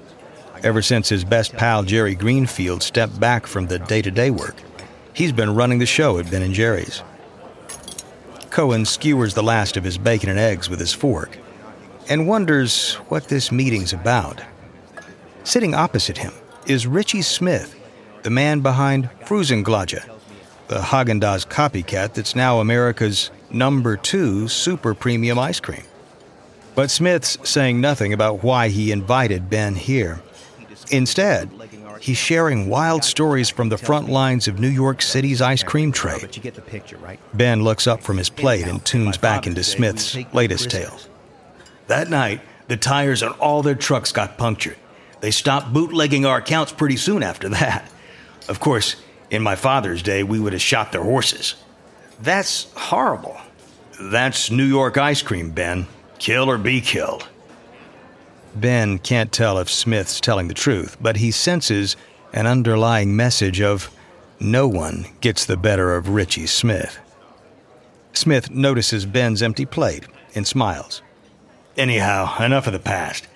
Ever 0.63 0.81
since 0.81 1.09
his 1.09 1.23
best 1.23 1.53
pal 1.53 1.83
Jerry 1.83 2.15
Greenfield 2.15 2.81
stepped 2.81 3.19
back 3.19 3.45
from 3.45 3.67
the 3.67 3.77
day-to-day 3.77 4.31
work, 4.31 4.55
he's 5.13 5.31
been 5.31 5.53
running 5.53 5.77
the 5.77 5.85
show 5.85 6.17
at 6.17 6.31
Ben 6.31 6.51
& 6.53 6.55
Jerry's. 6.55 7.03
Cohen 8.49 8.83
skewers 8.85 9.35
the 9.35 9.43
last 9.43 9.77
of 9.77 9.83
his 9.83 9.99
bacon 9.99 10.31
and 10.31 10.39
eggs 10.39 10.71
with 10.71 10.79
his 10.79 10.93
fork 10.93 11.37
and 12.09 12.27
wonders 12.27 12.95
what 13.09 13.27
this 13.27 13.51
meeting's 13.51 13.93
about. 13.93 14.41
Sitting 15.43 15.75
opposite 15.75 16.17
him 16.17 16.33
is 16.65 16.87
Richie 16.87 17.21
Smith, 17.21 17.79
the 18.23 18.31
man 18.31 18.61
behind 18.61 19.07
Frusen 19.25 19.63
Glädjé, 19.63 20.03
the 20.71 20.79
Haagen-Dazs 20.79 21.49
copycat 21.49 22.13
that's 22.13 22.33
now 22.33 22.61
America's 22.61 23.29
number 23.49 23.97
two 23.97 24.47
super 24.47 24.93
premium 24.93 25.37
ice 25.37 25.59
cream. 25.59 25.83
But 26.75 26.89
Smith's 26.89 27.37
saying 27.43 27.81
nothing 27.81 28.13
about 28.13 28.41
why 28.41 28.69
he 28.69 28.93
invited 28.93 29.49
Ben 29.49 29.75
here. 29.75 30.21
Instead, 30.89 31.51
he's 31.99 32.17
sharing 32.17 32.69
wild 32.69 33.03
stories 33.03 33.49
from 33.49 33.67
the 33.67 33.77
front 33.77 34.07
lines 34.07 34.47
of 34.47 34.61
New 34.61 34.69
York 34.69 35.01
City's 35.01 35.41
ice 35.41 35.61
cream 35.61 35.91
trade. 35.91 36.39
Ben 37.33 37.65
looks 37.65 37.85
up 37.85 38.01
from 38.01 38.17
his 38.17 38.29
plate 38.29 38.65
and 38.65 38.83
tunes 38.85 39.17
back 39.17 39.45
into 39.45 39.65
Smith's 39.65 40.17
latest 40.33 40.71
tale. 40.71 40.97
That 41.87 42.09
night, 42.09 42.39
the 42.69 42.77
tires 42.77 43.21
on 43.21 43.33
all 43.33 43.61
their 43.61 43.75
trucks 43.75 44.13
got 44.13 44.37
punctured. 44.37 44.77
They 45.19 45.31
stopped 45.31 45.73
bootlegging 45.73 46.25
our 46.25 46.37
accounts 46.37 46.71
pretty 46.71 46.95
soon 46.95 47.23
after 47.23 47.49
that. 47.49 47.91
Of 48.47 48.61
course, 48.61 48.95
in 49.31 49.41
my 49.41 49.55
father's 49.55 50.03
day, 50.03 50.21
we 50.21 50.39
would 50.39 50.53
have 50.53 50.61
shot 50.61 50.91
their 50.91 51.03
horses. 51.03 51.55
That's 52.21 52.71
horrible. 52.75 53.37
That's 53.99 54.51
New 54.51 54.65
York 54.65 54.97
ice 54.97 55.23
cream, 55.23 55.51
Ben. 55.51 55.87
Kill 56.19 56.49
or 56.49 56.59
be 56.59 56.81
killed. 56.81 57.27
Ben 58.53 58.99
can't 58.99 59.31
tell 59.31 59.57
if 59.57 59.69
Smith's 59.69 60.19
telling 60.19 60.49
the 60.49 60.53
truth, 60.53 60.97
but 61.01 61.15
he 61.15 61.31
senses 61.31 61.95
an 62.33 62.45
underlying 62.45 63.15
message 63.15 63.61
of 63.61 63.89
no 64.39 64.67
one 64.67 65.05
gets 65.21 65.45
the 65.45 65.57
better 65.57 65.95
of 65.95 66.09
Richie 66.09 66.47
Smith. 66.47 66.99
Smith 68.13 68.51
notices 68.51 69.05
Ben's 69.05 69.41
empty 69.41 69.65
plate 69.65 70.05
and 70.35 70.45
smiles. 70.45 71.01
Anyhow, 71.77 72.43
enough 72.43 72.67
of 72.67 72.73
the 72.73 72.79
past. 72.79 73.27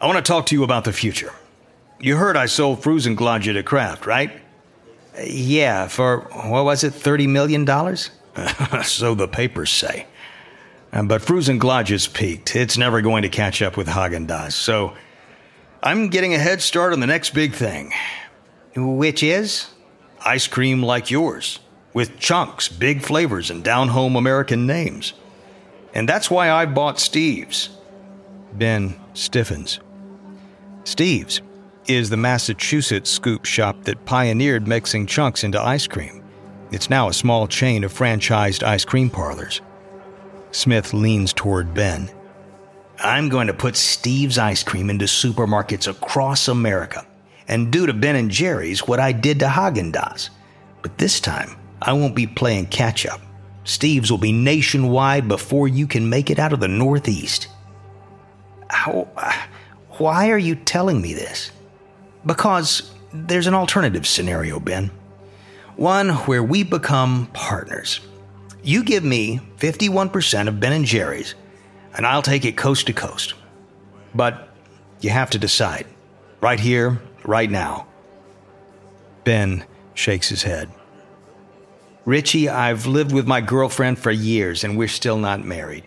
I 0.00 0.06
want 0.06 0.16
to 0.16 0.22
talk 0.22 0.46
to 0.46 0.54
you 0.54 0.64
about 0.64 0.84
the 0.84 0.92
future. 0.92 1.32
You 2.00 2.16
heard 2.16 2.36
I 2.36 2.46
sold 2.46 2.80
Frusen 2.80 3.14
Glädjé 3.14 3.52
to 3.52 3.62
Kraft, 3.62 4.06
right? 4.06 4.41
Yeah, 5.20 5.88
for 5.88 6.20
what 6.20 6.64
was 6.64 6.84
it, 6.84 6.92
$30 6.92 7.28
million? 7.28 7.66
so 8.84 9.14
the 9.14 9.28
papers 9.28 9.70
say. 9.70 10.06
Uh, 10.92 11.02
but 11.02 11.22
Frusen 11.22 11.58
Glädjé's 11.58 12.06
peaked. 12.06 12.54
It's 12.56 12.76
never 12.76 13.00
going 13.00 13.22
to 13.22 13.28
catch 13.28 13.62
up 13.62 13.76
with 13.76 13.88
Haagen-Dazs. 13.88 14.52
So 14.52 14.94
I'm 15.82 16.08
getting 16.08 16.34
a 16.34 16.38
head 16.38 16.60
start 16.60 16.92
on 16.92 17.00
the 17.00 17.06
next 17.06 17.30
big 17.34 17.54
thing. 17.54 17.92
Which 18.74 19.22
is? 19.22 19.68
Ice 20.24 20.46
cream 20.46 20.82
like 20.82 21.10
yours, 21.10 21.58
with 21.92 22.18
chunks, 22.18 22.68
big 22.68 23.02
flavors, 23.02 23.50
and 23.50 23.64
down 23.64 23.88
home 23.88 24.16
American 24.16 24.66
names. 24.66 25.14
And 25.94 26.08
that's 26.08 26.30
why 26.30 26.50
I 26.50 26.66
bought 26.66 27.00
Steve's. 27.00 27.70
Ben 28.52 28.98
stiffens. 29.14 29.80
Steve's 30.84 31.40
is 31.88 32.10
the 32.10 32.16
Massachusetts 32.16 33.10
scoop 33.10 33.44
shop 33.44 33.84
that 33.84 34.04
pioneered 34.04 34.68
mixing 34.68 35.06
chunks 35.06 35.44
into 35.44 35.60
ice 35.60 35.86
cream. 35.86 36.22
It's 36.70 36.90
now 36.90 37.08
a 37.08 37.12
small 37.12 37.46
chain 37.46 37.84
of 37.84 37.92
franchised 37.92 38.62
ice 38.62 38.84
cream 38.84 39.10
parlors. 39.10 39.60
Smith 40.52 40.94
leans 40.94 41.32
toward 41.32 41.74
Ben. 41.74 42.10
I'm 42.98 43.28
going 43.28 43.46
to 43.48 43.54
put 43.54 43.76
Steve's 43.76 44.38
ice 44.38 44.62
cream 44.62 44.90
into 44.90 45.06
supermarkets 45.06 45.88
across 45.88 46.48
America 46.48 47.06
and 47.48 47.72
do 47.72 47.86
to 47.86 47.92
Ben 47.92 48.16
and 48.16 48.30
Jerry's 48.30 48.86
what 48.86 49.00
I 49.00 49.12
did 49.12 49.40
to 49.40 49.46
Haagen-Dazs. 49.46 50.30
But 50.82 50.98
this 50.98 51.20
time, 51.20 51.56
I 51.80 51.92
won't 51.92 52.14
be 52.14 52.26
playing 52.26 52.66
catch 52.66 53.06
up. 53.06 53.20
Steve's 53.64 54.10
will 54.10 54.18
be 54.18 54.32
nationwide 54.32 55.28
before 55.28 55.68
you 55.68 55.86
can 55.86 56.08
make 56.08 56.30
it 56.30 56.38
out 56.38 56.52
of 56.52 56.60
the 56.60 56.68
Northeast. 56.68 57.48
How, 58.68 59.08
why 59.98 60.30
are 60.30 60.38
you 60.38 60.54
telling 60.54 61.00
me 61.00 61.14
this? 61.14 61.50
Because 62.24 62.92
there's 63.12 63.46
an 63.46 63.54
alternative 63.54 64.06
scenario, 64.06 64.60
Ben. 64.60 64.90
One 65.76 66.10
where 66.10 66.42
we 66.42 66.62
become 66.62 67.28
partners. 67.32 68.00
You 68.62 68.84
give 68.84 69.04
me 69.04 69.40
51% 69.58 70.48
of 70.48 70.60
Ben 70.60 70.72
and 70.72 70.84
Jerry's, 70.84 71.34
and 71.96 72.06
I'll 72.06 72.22
take 72.22 72.44
it 72.44 72.56
coast 72.56 72.86
to 72.86 72.92
coast. 72.92 73.34
But 74.14 74.48
you 75.00 75.10
have 75.10 75.30
to 75.30 75.38
decide. 75.38 75.86
Right 76.40 76.60
here, 76.60 77.00
right 77.24 77.50
now. 77.50 77.86
Ben 79.24 79.64
shakes 79.94 80.28
his 80.28 80.42
head. 80.42 80.70
Richie, 82.04 82.48
I've 82.48 82.86
lived 82.86 83.12
with 83.12 83.26
my 83.26 83.40
girlfriend 83.40 83.98
for 83.98 84.10
years, 84.10 84.64
and 84.64 84.76
we're 84.76 84.88
still 84.88 85.18
not 85.18 85.44
married. 85.44 85.84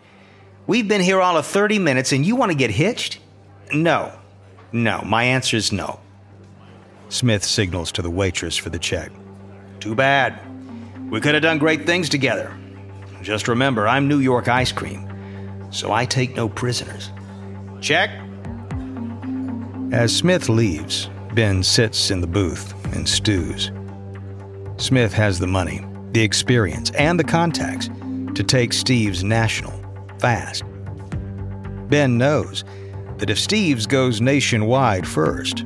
We've 0.68 0.88
been 0.88 1.02
here 1.02 1.22
all 1.22 1.38
of 1.38 1.46
30 1.46 1.80
minutes, 1.80 2.12
and 2.14 2.26
you 2.26 2.36
want 2.36 2.52
to 2.52 2.58
get 2.58 2.72
hitched? 2.72 3.20
No. 3.74 4.18
No, 4.72 5.02
my 5.06 5.24
answer 5.24 5.58
is 5.58 5.72
no. 5.72 6.00
Smith 7.16 7.46
signals 7.46 7.94
to 7.94 8.02
the 8.02 8.10
waitress 8.10 8.58
for 8.58 8.70
the 8.70 8.78
check. 8.78 9.10
Too 9.80 9.96
bad. 9.96 10.38
We 11.10 11.22
could 11.22 11.34
have 11.34 11.44
done 11.44 11.60
great 11.60 11.86
things 11.86 12.10
together. 12.10 12.54
Just 13.22 13.48
remember, 13.48 13.88
I'm 13.88 14.10
New 14.10 14.20
York 14.20 14.50
ice 14.50 14.74
cream, 14.74 15.08
so 15.72 15.94
I 15.94 16.04
take 16.04 16.36
no 16.36 16.50
prisoners. 16.50 17.12
Check. 17.80 18.10
As 19.94 20.14
Smith 20.14 20.50
leaves, 20.50 21.10
Ben 21.34 21.64
sits 21.64 22.12
in 22.12 22.20
the 22.20 22.28
booth 22.28 22.74
and 22.94 23.08
stews. 23.08 23.72
Smith 24.76 25.14
has 25.14 25.40
the 25.40 25.48
money, 25.48 25.86
the 26.12 26.22
experience, 26.22 26.92
and 26.92 27.18
the 27.18 27.24
contacts 27.24 27.88
to 28.36 28.44
take 28.44 28.74
Steve's 28.74 29.24
national 29.24 29.74
fast. 30.20 30.66
Ben 31.88 32.18
knows 32.18 32.66
that 33.20 33.30
if 33.30 33.40
Steve's 33.40 33.88
goes 33.88 34.20
nationwide 34.20 35.08
first, 35.08 35.64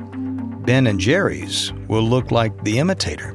Ben 0.64 0.86
and 0.86 1.00
Jerry's 1.00 1.72
will 1.88 2.02
look 2.02 2.30
like 2.30 2.64
the 2.64 2.78
imitator. 2.78 3.34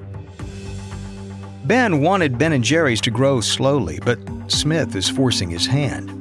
Ben 1.65 2.01
wanted 2.01 2.37
Ben 2.37 2.53
and 2.53 2.63
Jerry's 2.63 3.01
to 3.01 3.11
grow 3.11 3.41
slowly, 3.41 3.99
but 4.05 4.19
Smith 4.47 4.95
is 4.95 5.09
forcing 5.09 5.49
his 5.49 5.65
hand. 5.65 6.11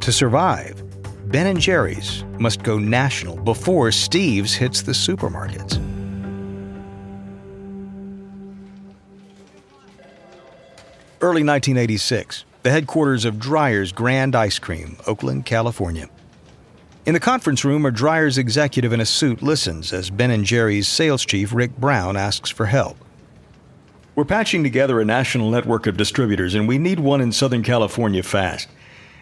To 0.00 0.12
survive, 0.12 0.82
Ben 1.30 1.58
& 1.58 1.60
Jerry's 1.60 2.24
must 2.38 2.62
go 2.62 2.78
national 2.78 3.36
before 3.36 3.90
Steve's 3.90 4.54
hits 4.54 4.82
the 4.82 4.92
supermarkets. 4.92 5.78
Early 11.20 11.42
1986, 11.42 12.44
the 12.62 12.70
headquarters 12.70 13.24
of 13.24 13.38
Dreyer's 13.38 13.90
Grand 13.90 14.36
Ice 14.36 14.60
Cream, 14.60 14.96
Oakland, 15.06 15.46
California. 15.46 16.08
In 17.06 17.12
the 17.12 17.20
conference 17.20 17.66
room, 17.66 17.84
a 17.84 17.90
Dreyer's 17.90 18.38
executive 18.38 18.94
in 18.94 19.00
a 19.00 19.04
suit 19.04 19.42
listens 19.42 19.92
as 19.92 20.08
Ben 20.08 20.42
& 20.44 20.44
Jerry's 20.44 20.88
sales 20.88 21.26
chief 21.26 21.52
Rick 21.52 21.76
Brown 21.76 22.16
asks 22.16 22.48
for 22.48 22.64
help. 22.64 22.96
We're 24.14 24.24
patching 24.24 24.62
together 24.62 24.98
a 25.00 25.04
national 25.04 25.50
network 25.50 25.86
of 25.86 25.98
distributors, 25.98 26.54
and 26.54 26.66
we 26.66 26.78
need 26.78 26.98
one 26.98 27.20
in 27.20 27.30
Southern 27.30 27.62
California 27.62 28.22
fast. 28.22 28.68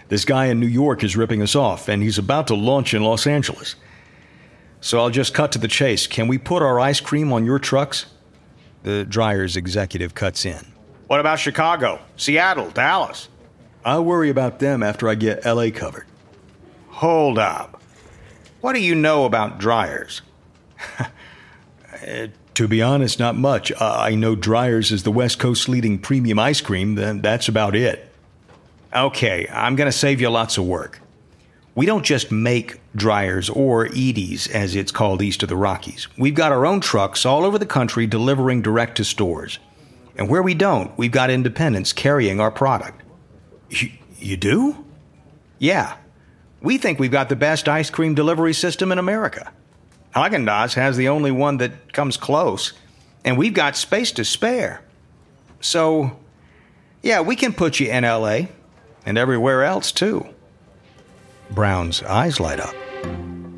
This 0.07 0.25
guy 0.25 0.47
in 0.47 0.61
New 0.61 0.69
York 0.69 1.03
is 1.03 1.17
ripping 1.17 1.43
us 1.43 1.57
off, 1.57 1.89
and 1.89 2.05
he's 2.05 2.19
about 2.19 2.47
to 2.49 2.55
launch 2.55 2.95
in 2.95 3.03
Los 3.03 3.27
Angeles. 3.27 3.75
So 4.81 5.01
I'll 5.01 5.11
just 5.11 5.35
cut 5.35 5.51
to 5.53 5.59
the 5.59 5.67
chase. 5.67 6.07
Can 6.07 6.29
we 6.29 6.39
put 6.39 6.63
our 6.63 6.79
ice 6.79 7.01
cream 7.01 7.33
on 7.33 7.45
your 7.45 7.59
trucks? 7.59 8.07
The 8.85 9.05
Dreyer's 9.09 9.57
executive 9.57 10.15
cuts 10.15 10.45
in. 10.45 10.73
What 11.09 11.19
about 11.19 11.41
Chicago, 11.41 12.01
Seattle, 12.17 12.71
Dallas? 12.71 13.29
I'll 13.85 14.05
worry 14.05 14.31
about 14.31 14.61
them 14.61 14.85
after 14.85 15.09
I 15.09 15.17
get 15.17 15.45
LA 15.45 15.71
covered. 15.71 16.07
Hold 17.03 17.37
up. 17.37 17.83
What 18.61 18.75
do 18.75 18.81
you 18.81 18.95
know 18.95 19.25
about 19.25 19.59
Dreyer's? 19.59 20.23
uh, 21.01 22.29
to 22.55 22.69
be 22.69 22.81
honest, 22.81 23.19
not 23.19 23.35
much. 23.35 23.73
I 23.81 24.15
know 24.15 24.37
Dreyer's 24.37 24.93
is 24.93 25.03
the 25.03 25.11
West 25.11 25.41
Coast's 25.41 25.69
leading 25.69 25.99
premium 25.99 26.39
ice 26.39 26.61
cream, 26.61 26.95
then 26.95 27.21
that's 27.21 27.49
about 27.49 27.75
it. 27.75 28.09
Okay, 28.95 29.49
I'm 29.53 29.75
going 29.75 29.91
to 29.91 29.99
save 29.99 30.21
you 30.21 30.31
lots 30.31 30.59
of 30.59 30.65
work. 30.65 31.01
We 31.75 31.87
don't 31.87 32.05
just 32.05 32.31
make 32.31 32.81
Dreyer's 32.95 33.51
or 33.51 33.87
Edy's, 33.87 34.47
as 34.47 34.77
it's 34.77 34.93
called 34.93 35.23
east 35.23 35.43
of 35.43 35.49
the 35.49 35.57
Rockies. 35.57 36.07
We've 36.17 36.37
got 36.37 36.53
our 36.53 36.65
own 36.65 36.79
trucks 36.79 37.27
all 37.27 37.45
over 37.45 37.59
the 37.59 37.67
country 37.67 38.07
delivering 38.07 38.63
direct 38.63 38.99
to 38.99 39.05
stores. 39.05 39.59
And 40.15 40.29
where 40.29 40.45
we 40.45 40.55
don't, 40.55 40.97
we've 40.97 41.11
got 41.11 41.31
independents 41.31 41.93
carrying 41.93 42.39
our 42.39 42.53
product. 42.53 43.03
You, 43.71 43.91
you 44.21 44.37
do? 44.37 44.85
Yeah. 45.59 45.97
We 46.63 46.79
think 46.79 46.99
we've 46.99 47.11
got 47.11 47.29
the 47.29 47.37
best 47.37 47.69
ice 47.69 47.91
cream 47.91 48.15
delivery 48.15 48.55
system 48.55 48.93
in 48.93 48.99
America. 48.99 49.53
Haagen-Dazs 50.15 50.75
has 50.75 50.97
the 50.97 51.09
only 51.09 51.31
one 51.33 51.57
that 51.57 51.93
comes 51.93 52.17
close, 52.17 52.73
and 53.25 53.37
we've 53.37 53.55
got 53.55 53.77
space 53.77 54.13
to 54.13 54.25
spare. 54.25 54.83
So, 55.61 56.19
yeah, 57.03 57.21
we 57.21 57.35
can 57.35 57.53
put 57.53 57.81
you 57.81 57.91
in 57.91 58.05
LA 58.05 58.43
and 59.05 59.19
everywhere 59.19 59.65
else 59.65 59.91
too. 59.91 60.27
Brown's 61.51 62.03
eyes 62.03 62.39
light 62.39 62.61
up. 62.61 62.75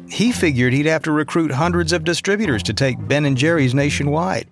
He 0.09 0.33
figured 0.33 0.73
he'd 0.73 0.87
have 0.87 1.03
to 1.03 1.13
recruit 1.13 1.51
hundreds 1.51 1.93
of 1.93 2.05
distributors 2.05 2.63
to 2.65 2.73
take 2.73 3.07
Ben 3.07 3.37
& 3.37 3.37
Jerry's 3.37 3.75
nationwide. 3.75 4.49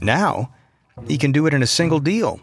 Now, 0.00 0.52
he 1.06 1.18
can 1.18 1.32
do 1.32 1.46
it 1.46 1.54
in 1.54 1.62
a 1.62 1.66
single 1.66 2.00
deal. 2.00 2.40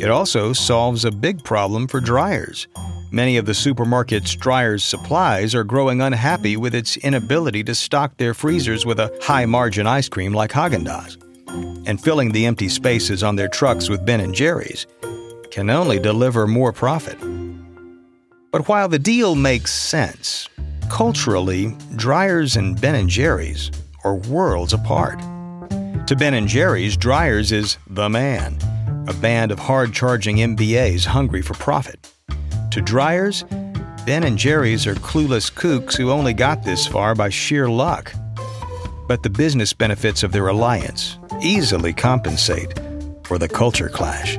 It 0.00 0.10
also 0.10 0.52
solves 0.52 1.04
a 1.04 1.10
big 1.10 1.44
problem 1.44 1.86
for 1.86 2.00
Dreyer's. 2.00 2.66
Many 3.10 3.36
of 3.36 3.46
the 3.46 3.52
supermarket's 3.52 4.34
Dreyer's 4.34 4.82
supplies 4.82 5.54
are 5.54 5.64
growing 5.64 6.00
unhappy 6.00 6.56
with 6.56 6.74
its 6.74 6.96
inability 6.96 7.62
to 7.64 7.74
stock 7.74 8.16
their 8.16 8.32
freezers 8.32 8.86
with 8.86 8.98
a 8.98 9.12
high 9.22 9.44
margin 9.44 9.86
ice 9.86 10.08
cream 10.08 10.32
like 10.32 10.50
Haagen-Dazs. 10.50 11.18
And 11.86 12.00
filling 12.00 12.32
the 12.32 12.46
empty 12.46 12.68
spaces 12.68 13.22
on 13.22 13.36
their 13.36 13.48
trucks 13.48 13.88
with 13.88 14.06
Ben 14.06 14.32
& 14.32 14.34
Jerry's 14.34 14.86
can 15.50 15.68
only 15.68 15.98
deliver 15.98 16.46
more 16.46 16.72
profit. 16.72 17.18
But 18.50 18.66
while 18.68 18.88
the 18.88 18.98
deal 18.98 19.34
makes 19.34 19.72
sense, 19.72 20.48
culturally, 20.88 21.76
Dreyer's 21.96 22.56
and 22.56 22.80
Ben 22.80 23.08
& 23.08 23.10
Jerry's 23.10 23.70
are 24.04 24.16
worlds 24.16 24.72
apart. 24.72 25.20
To 26.06 26.16
Ben 26.16 26.46
& 26.46 26.48
Jerry's, 26.48 26.96
Dreyer's 26.96 27.52
is 27.52 27.76
the 27.88 28.08
man, 28.08 28.58
a 29.08 29.14
band 29.14 29.50
of 29.50 29.58
hard-charging 29.58 30.36
MBAs 30.36 31.04
hungry 31.04 31.42
for 31.42 31.54
profit. 31.54 32.08
To 32.70 32.80
Dreyer's, 32.80 33.44
Ben 34.06 34.36
& 34.36 34.38
Jerry's 34.38 34.86
are 34.86 34.94
clueless 34.94 35.52
kooks 35.52 35.96
who 35.96 36.10
only 36.10 36.34
got 36.34 36.62
this 36.62 36.86
far 36.86 37.14
by 37.14 37.28
sheer 37.28 37.68
luck. 37.68 38.12
But 39.06 39.22
the 39.22 39.30
business 39.30 39.72
benefits 39.72 40.22
of 40.22 40.32
their 40.32 40.48
alliance 40.48 41.18
easily 41.42 41.92
compensate 41.92 42.78
for 43.24 43.38
the 43.38 43.48
culture 43.48 43.88
clash. 43.88 44.38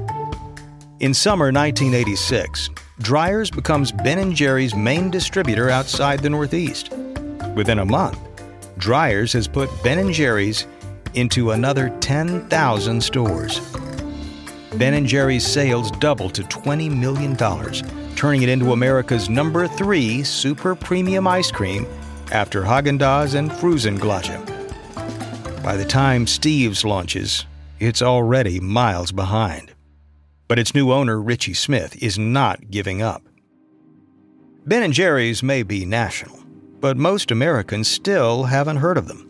In 0.99 1.13
summer 1.13 1.51
1986, 1.51 2.69
Dreyer's 2.99 3.51
becomes 3.51 3.91
Ben 3.91 4.33
& 4.33 4.35
Jerry's 4.35 4.75
main 4.75 5.09
distributor 5.11 5.69
outside 5.69 6.21
the 6.21 6.29
Northeast. 6.29 6.91
Within 7.55 7.79
a 7.79 7.85
month, 7.85 8.17
Dreyer's 8.77 9.33
has 9.33 9.47
put 9.47 9.69
Ben 9.83 10.11
& 10.11 10.13
Jerry's 10.13 10.65
into 11.13 11.51
another 11.51 11.89
10,000 11.99 13.01
stores. 13.01 13.59
Ben 14.77 15.05
& 15.05 15.07
Jerry's 15.07 15.45
sales 15.45 15.91
doubled 15.91 16.33
to 16.35 16.43
$20 16.43 16.95
million, 16.95 17.35
turning 18.15 18.41
it 18.41 18.49
into 18.49 18.71
America's 18.71 19.29
number 19.29 19.67
3 19.67 20.23
super 20.23 20.75
premium 20.75 21.27
ice 21.27 21.51
cream 21.51 21.85
after 22.31 22.61
Haagen-Dazs 22.61 23.35
and 23.35 23.51
Frusen 23.51 23.97
Glädjé. 23.97 24.41
By 25.63 25.77
the 25.77 25.85
time 25.85 26.27
Steve's 26.27 26.83
launches, 26.83 27.45
it's 27.79 28.01
already 28.01 28.59
miles 28.59 29.11
behind 29.11 29.73
but 30.53 30.59
its 30.59 30.75
new 30.75 30.91
owner, 30.91 31.19
Richie 31.19 31.55
Smith, 31.55 31.95
is 32.03 32.19
not 32.19 32.69
giving 32.69 33.01
up. 33.01 33.23
Ben 34.67 34.91
& 34.91 34.93
Jerry's 34.93 35.41
may 35.41 35.63
be 35.63 35.83
national, 35.83 36.39
but 36.79 36.95
most 36.95 37.31
Americans 37.31 37.87
still 37.87 38.43
haven't 38.43 38.77
heard 38.77 38.97
of 38.97 39.07
them. 39.07 39.27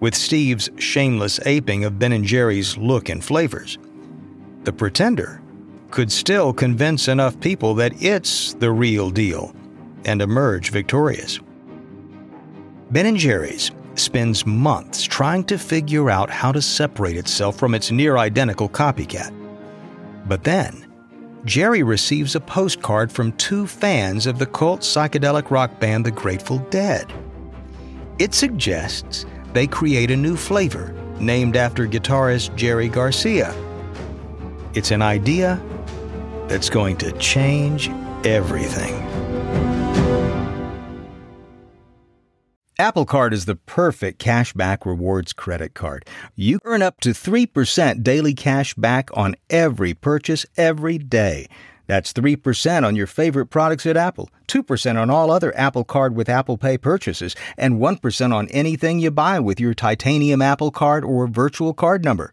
With 0.00 0.14
Steve's 0.14 0.70
shameless 0.78 1.38
aping 1.44 1.84
of 1.84 1.98
Ben 1.98 2.24
& 2.24 2.24
Jerry's 2.24 2.78
look 2.78 3.08
and 3.10 3.22
flavors, 3.22 3.76
the 4.68 4.72
pretender 4.74 5.40
could 5.90 6.12
still 6.12 6.52
convince 6.52 7.08
enough 7.08 7.40
people 7.40 7.72
that 7.74 8.02
it's 8.02 8.52
the 8.52 8.70
real 8.70 9.08
deal 9.08 9.56
and 10.04 10.20
emerge 10.20 10.68
victorious. 10.72 11.40
Ben 12.90 13.16
& 13.16 13.16
Jerry's 13.16 13.70
spends 13.94 14.44
months 14.44 15.04
trying 15.04 15.42
to 15.44 15.56
figure 15.56 16.10
out 16.10 16.28
how 16.28 16.52
to 16.52 16.60
separate 16.60 17.16
itself 17.16 17.58
from 17.58 17.74
its 17.74 17.90
near 17.90 18.18
identical 18.18 18.68
copycat. 18.68 19.32
But 20.26 20.44
then, 20.44 20.86
Jerry 21.46 21.82
receives 21.82 22.34
a 22.34 22.40
postcard 22.40 23.10
from 23.10 23.32
two 23.38 23.66
fans 23.66 24.26
of 24.26 24.38
the 24.38 24.44
cult 24.44 24.82
psychedelic 24.82 25.50
rock 25.50 25.80
band 25.80 26.04
The 26.04 26.10
Grateful 26.10 26.58
Dead. 26.68 27.10
It 28.18 28.34
suggests 28.34 29.24
they 29.54 29.66
create 29.66 30.10
a 30.10 30.16
new 30.16 30.36
flavor 30.36 30.94
named 31.18 31.56
after 31.56 31.86
guitarist 31.86 32.54
Jerry 32.54 32.90
Garcia. 32.90 33.54
It's 34.74 34.90
an 34.90 35.00
idea 35.00 35.60
that's 36.46 36.68
going 36.68 36.98
to 36.98 37.12
change 37.12 37.88
everything. 38.24 38.94
Apple 42.78 43.06
Card 43.06 43.32
is 43.32 43.46
the 43.46 43.56
perfect 43.56 44.22
cashback 44.22 44.86
rewards 44.86 45.32
credit 45.32 45.74
card. 45.74 46.04
You 46.36 46.60
earn 46.64 46.82
up 46.82 47.00
to 47.00 47.10
3% 47.10 48.02
daily 48.02 48.34
cash 48.34 48.74
back 48.74 49.10
on 49.14 49.34
every 49.50 49.94
purchase 49.94 50.46
every 50.56 50.98
day. 50.98 51.48
That's 51.86 52.12
3% 52.12 52.86
on 52.86 52.94
your 52.94 53.06
favorite 53.06 53.46
products 53.46 53.86
at 53.86 53.96
Apple, 53.96 54.28
2% 54.46 55.00
on 55.00 55.08
all 55.08 55.30
other 55.30 55.56
Apple 55.56 55.84
Card 55.84 56.14
with 56.14 56.28
Apple 56.28 56.58
Pay 56.58 56.76
purchases, 56.76 57.34
and 57.56 57.80
1% 57.80 58.34
on 58.34 58.46
anything 58.48 59.00
you 59.00 59.10
buy 59.10 59.40
with 59.40 59.58
your 59.58 59.72
titanium 59.72 60.42
Apple 60.42 60.70
Card 60.70 61.04
or 61.04 61.26
virtual 61.26 61.72
card 61.72 62.04
number. 62.04 62.32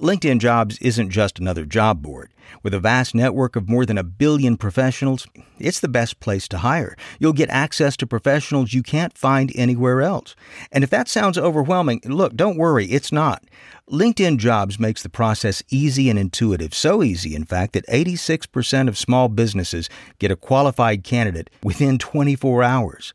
LinkedIn 0.00 0.38
Jobs 0.38 0.78
isn't 0.78 1.10
just 1.10 1.38
another 1.38 1.66
job 1.66 2.00
board. 2.00 2.30
With 2.62 2.72
a 2.72 2.80
vast 2.80 3.14
network 3.14 3.54
of 3.54 3.68
more 3.68 3.84
than 3.84 3.98
a 3.98 4.02
billion 4.02 4.56
professionals, 4.56 5.26
it's 5.58 5.80
the 5.80 5.88
best 5.88 6.20
place 6.20 6.48
to 6.48 6.58
hire. 6.58 6.96
You'll 7.18 7.34
get 7.34 7.50
access 7.50 7.98
to 7.98 8.06
professionals 8.06 8.72
you 8.72 8.82
can't 8.82 9.16
find 9.16 9.52
anywhere 9.54 10.00
else. 10.00 10.34
And 10.72 10.82
if 10.82 10.88
that 10.88 11.06
sounds 11.06 11.36
overwhelming, 11.36 12.00
look, 12.06 12.34
don't 12.34 12.56
worry, 12.56 12.86
it's 12.86 13.12
not. 13.12 13.44
LinkedIn 13.90 14.38
Jobs 14.38 14.80
makes 14.80 15.02
the 15.02 15.10
process 15.10 15.62
easy 15.68 16.08
and 16.08 16.18
intuitive. 16.18 16.72
So 16.72 17.02
easy, 17.02 17.34
in 17.34 17.44
fact, 17.44 17.74
that 17.74 17.86
86% 17.86 18.88
of 18.88 18.96
small 18.96 19.28
businesses 19.28 19.90
get 20.18 20.30
a 20.30 20.36
qualified 20.36 21.04
candidate 21.04 21.50
within 21.62 21.98
24 21.98 22.62
hours. 22.62 23.12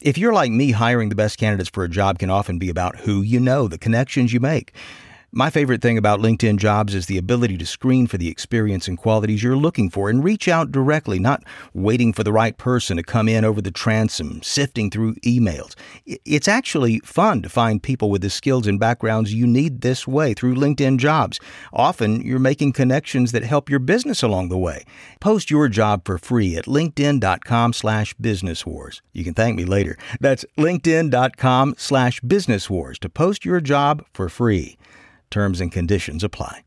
If 0.00 0.16
you're 0.16 0.32
like 0.32 0.52
me, 0.52 0.70
hiring 0.70 1.08
the 1.08 1.16
best 1.16 1.36
candidates 1.36 1.70
for 1.70 1.82
a 1.82 1.88
job 1.88 2.20
can 2.20 2.30
often 2.30 2.60
be 2.60 2.68
about 2.68 3.00
who 3.00 3.22
you 3.22 3.40
know, 3.40 3.66
the 3.66 3.78
connections 3.78 4.32
you 4.32 4.38
make. 4.38 4.72
My 5.30 5.50
favorite 5.50 5.82
thing 5.82 5.98
about 5.98 6.20
LinkedIn 6.20 6.56
Jobs 6.56 6.94
is 6.94 7.04
the 7.04 7.18
ability 7.18 7.58
to 7.58 7.66
screen 7.66 8.06
for 8.06 8.16
the 8.16 8.30
experience 8.30 8.88
and 8.88 8.96
qualities 8.96 9.42
you're 9.42 9.58
looking 9.58 9.90
for 9.90 10.08
and 10.08 10.24
reach 10.24 10.48
out 10.48 10.72
directly, 10.72 11.18
not 11.18 11.44
waiting 11.74 12.14
for 12.14 12.24
the 12.24 12.32
right 12.32 12.56
person 12.56 12.96
to 12.96 13.02
come 13.02 13.28
in 13.28 13.44
over 13.44 13.60
the 13.60 13.70
transom, 13.70 14.40
sifting 14.42 14.90
through 14.90 15.16
emails. 15.16 15.74
It's 16.06 16.48
actually 16.48 17.00
fun 17.00 17.42
to 17.42 17.50
find 17.50 17.82
people 17.82 18.08
with 18.08 18.22
the 18.22 18.30
skills 18.30 18.66
and 18.66 18.80
backgrounds 18.80 19.34
you 19.34 19.46
need 19.46 19.82
this 19.82 20.08
way 20.08 20.32
through 20.32 20.54
LinkedIn 20.54 20.96
Jobs. 20.96 21.38
Often, 21.74 22.22
you're 22.22 22.38
making 22.38 22.72
connections 22.72 23.32
that 23.32 23.42
help 23.44 23.68
your 23.68 23.80
business 23.80 24.22
along 24.22 24.48
the 24.48 24.56
way. 24.56 24.84
Post 25.20 25.50
your 25.50 25.68
job 25.68 26.06
for 26.06 26.16
free 26.16 26.56
at 26.56 26.64
linkedin.com 26.64 27.74
slash 27.74 28.14
business 28.14 28.64
wars. 28.64 29.02
You 29.12 29.24
can 29.24 29.34
thank 29.34 29.58
me 29.58 29.66
later. 29.66 29.98
That's 30.20 30.46
linkedin.com 30.56 31.74
slash 31.76 32.20
business 32.22 32.70
wars 32.70 32.98
to 33.00 33.10
post 33.10 33.44
your 33.44 33.60
job 33.60 34.06
for 34.14 34.30
free. 34.30 34.78
Terms 35.30 35.60
and 35.60 35.70
conditions 35.70 36.24
apply. 36.24 36.62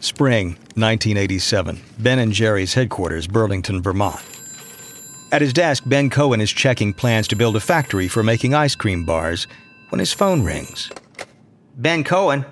Spring 0.00 0.50
1987, 0.76 1.80
Ben 1.98 2.18
and 2.18 2.32
Jerry's 2.32 2.74
headquarters, 2.74 3.26
Burlington, 3.26 3.82
Vermont. 3.82 4.20
At 5.32 5.42
his 5.42 5.52
desk, 5.52 5.82
Ben 5.86 6.10
Cohen 6.10 6.40
is 6.40 6.52
checking 6.52 6.92
plans 6.92 7.26
to 7.28 7.36
build 7.36 7.56
a 7.56 7.60
factory 7.60 8.06
for 8.06 8.22
making 8.22 8.54
ice 8.54 8.76
cream 8.76 9.04
bars 9.04 9.48
when 9.88 9.98
his 9.98 10.12
phone 10.12 10.44
rings. 10.44 10.92
Ben 11.76 12.04
Cohen, 12.04 12.44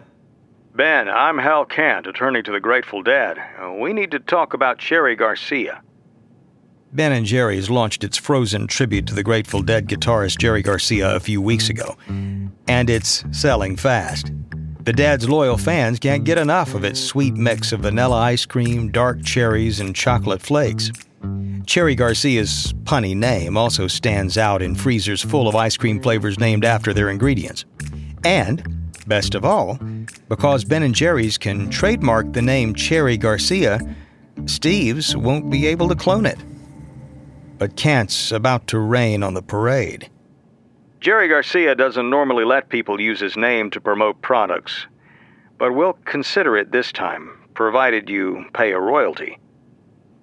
Ben, 0.82 1.08
I'm 1.08 1.38
Hal 1.38 1.64
Kant, 1.64 2.08
attorney 2.08 2.42
to 2.42 2.50
the 2.50 2.58
Grateful 2.58 3.04
Dead. 3.04 3.38
Uh, 3.38 3.70
we 3.74 3.92
need 3.92 4.10
to 4.10 4.18
talk 4.18 4.52
about 4.52 4.80
Cherry 4.80 5.14
Garcia. 5.14 5.80
Ben 6.92 7.12
and 7.12 7.24
Jerry's 7.24 7.70
launched 7.70 8.02
its 8.02 8.18
Frozen 8.18 8.66
tribute 8.66 9.06
to 9.06 9.14
the 9.14 9.22
Grateful 9.22 9.62
Dead 9.62 9.86
guitarist 9.86 10.38
Jerry 10.38 10.60
Garcia 10.60 11.14
a 11.14 11.20
few 11.20 11.40
weeks 11.40 11.68
ago, 11.68 11.96
and 12.08 12.90
it's 12.90 13.22
selling 13.30 13.76
fast. 13.76 14.32
The 14.80 14.92
Dead's 14.92 15.28
loyal 15.28 15.56
fans 15.56 16.00
can't 16.00 16.24
get 16.24 16.36
enough 16.36 16.74
of 16.74 16.82
its 16.82 16.98
sweet 16.98 17.34
mix 17.34 17.70
of 17.70 17.82
vanilla 17.82 18.16
ice 18.16 18.44
cream, 18.44 18.90
dark 18.90 19.22
cherries, 19.22 19.78
and 19.78 19.94
chocolate 19.94 20.42
flakes. 20.42 20.90
Cherry 21.64 21.94
Garcia's 21.94 22.74
punny 22.82 23.14
name 23.14 23.56
also 23.56 23.86
stands 23.86 24.36
out 24.36 24.62
in 24.62 24.74
freezers 24.74 25.22
full 25.22 25.46
of 25.46 25.54
ice 25.54 25.76
cream 25.76 26.02
flavors 26.02 26.40
named 26.40 26.64
after 26.64 26.92
their 26.92 27.08
ingredients. 27.08 27.66
And 28.24 28.81
Best 29.06 29.34
of 29.34 29.44
all, 29.44 29.78
because 30.28 30.64
Ben 30.64 30.82
and 30.82 30.94
Jerry's 30.94 31.36
can 31.36 31.68
trademark 31.70 32.32
the 32.32 32.42
name 32.42 32.74
Cherry 32.74 33.16
Garcia, 33.16 33.80
Steve's 34.46 35.16
won't 35.16 35.50
be 35.50 35.66
able 35.66 35.88
to 35.88 35.94
clone 35.94 36.26
it. 36.26 36.38
But 37.58 37.76
Kant's 37.76 38.32
about 38.32 38.66
to 38.68 38.78
rain 38.78 39.22
on 39.22 39.34
the 39.34 39.42
parade. 39.42 40.08
Jerry 41.00 41.26
Garcia 41.28 41.74
doesn't 41.74 42.10
normally 42.10 42.44
let 42.44 42.68
people 42.68 43.00
use 43.00 43.18
his 43.18 43.36
name 43.36 43.70
to 43.70 43.80
promote 43.80 44.22
products, 44.22 44.86
but 45.58 45.74
we'll 45.74 45.94
consider 46.04 46.56
it 46.56 46.70
this 46.70 46.92
time, 46.92 47.30
provided 47.54 48.08
you 48.08 48.44
pay 48.54 48.70
a 48.70 48.78
royalty. 48.78 49.38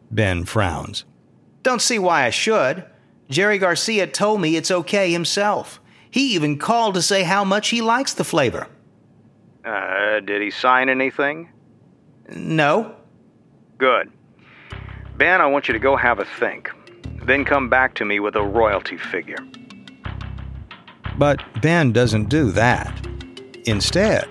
Ben 0.10 0.46
frowns. 0.46 1.04
Don't 1.64 1.82
see 1.82 2.00
why 2.00 2.24
I 2.24 2.30
should. 2.30 2.86
Jerry 3.30 3.58
Garcia 3.58 4.08
told 4.08 4.40
me 4.42 4.56
it's 4.56 4.72
okay 4.72 5.12
himself. 5.12 5.82
He 6.12 6.34
even 6.34 6.58
called 6.58 6.96
to 6.96 7.02
say 7.02 7.24
how 7.24 7.44
much 7.44 7.70
he 7.70 7.82
likes 7.82 8.14
the 8.14 8.24
flavor. 8.24 8.68
Uh, 9.64 10.20
did 10.22 10.42
he 10.42 10.50
sign 10.50 10.90
anything? 10.90 11.50
No. 12.36 12.96
Good. 13.78 14.12
Ben, 15.18 15.42
I 15.42 15.48
want 15.48 15.68
you 15.68 15.74
to 15.74 15.80
go 15.80 15.96
have 15.96 16.20
a 16.20 16.26
think. 16.26 16.72
Then 17.24 17.46
come 17.46 17.70
back 17.70 17.94
to 17.96 18.06
me 18.06 18.20
with 18.20 18.36
a 18.36 18.42
royalty 18.42 18.98
figure. 18.98 19.38
But 21.18 21.44
Ben 21.62 21.92
doesn't 21.92 22.30
do 22.30 22.52
that. 22.52 23.06
Instead, 23.66 24.28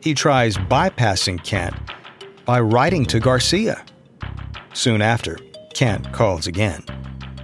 he 0.00 0.14
tries 0.14 0.56
bypassing 0.56 1.42
Kant 1.42 1.74
by 2.44 2.60
writing 2.60 3.04
to 3.06 3.18
Garcia. 3.18 3.84
Soon 4.74 5.00
after, 5.00 5.38
Kant 5.74 6.12
calls 6.12 6.46
again. 6.46 6.84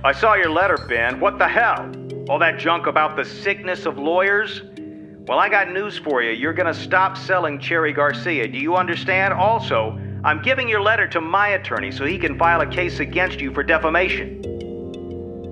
I 0.05 0.12
saw 0.12 0.35
your 0.35 0.51
letter, 0.51 0.77
Ben. 0.88 1.18
What 1.18 1.38
the 1.38 1.49
hell? 1.49 1.90
All 2.33 2.38
that 2.38 2.59
junk 2.59 2.87
about 2.87 3.14
the 3.14 3.27
sickness 3.27 3.85
of 3.85 3.99
lawyers? 3.99 4.62
Well, 5.29 5.38
I 5.38 5.51
got 5.51 5.71
news 5.71 5.99
for 5.99 6.23
you. 6.23 6.31
You're 6.31 6.55
going 6.55 6.73
to 6.73 6.73
stop 6.73 7.18
selling 7.18 7.59
Cherry 7.59 7.92
Garcia. 7.92 8.49
Do 8.49 8.57
you 8.57 8.75
understand? 8.75 9.35
Also, 9.35 10.01
I'm 10.25 10.40
giving 10.40 10.66
your 10.66 10.81
letter 10.81 11.07
to 11.09 11.21
my 11.21 11.49
attorney 11.49 11.92
so 11.92 12.07
he 12.07 12.16
can 12.16 12.38
file 12.38 12.62
a 12.62 12.66
case 12.66 13.01
against 13.01 13.38
you 13.38 13.53
for 13.53 13.62
defamation. 13.62 14.40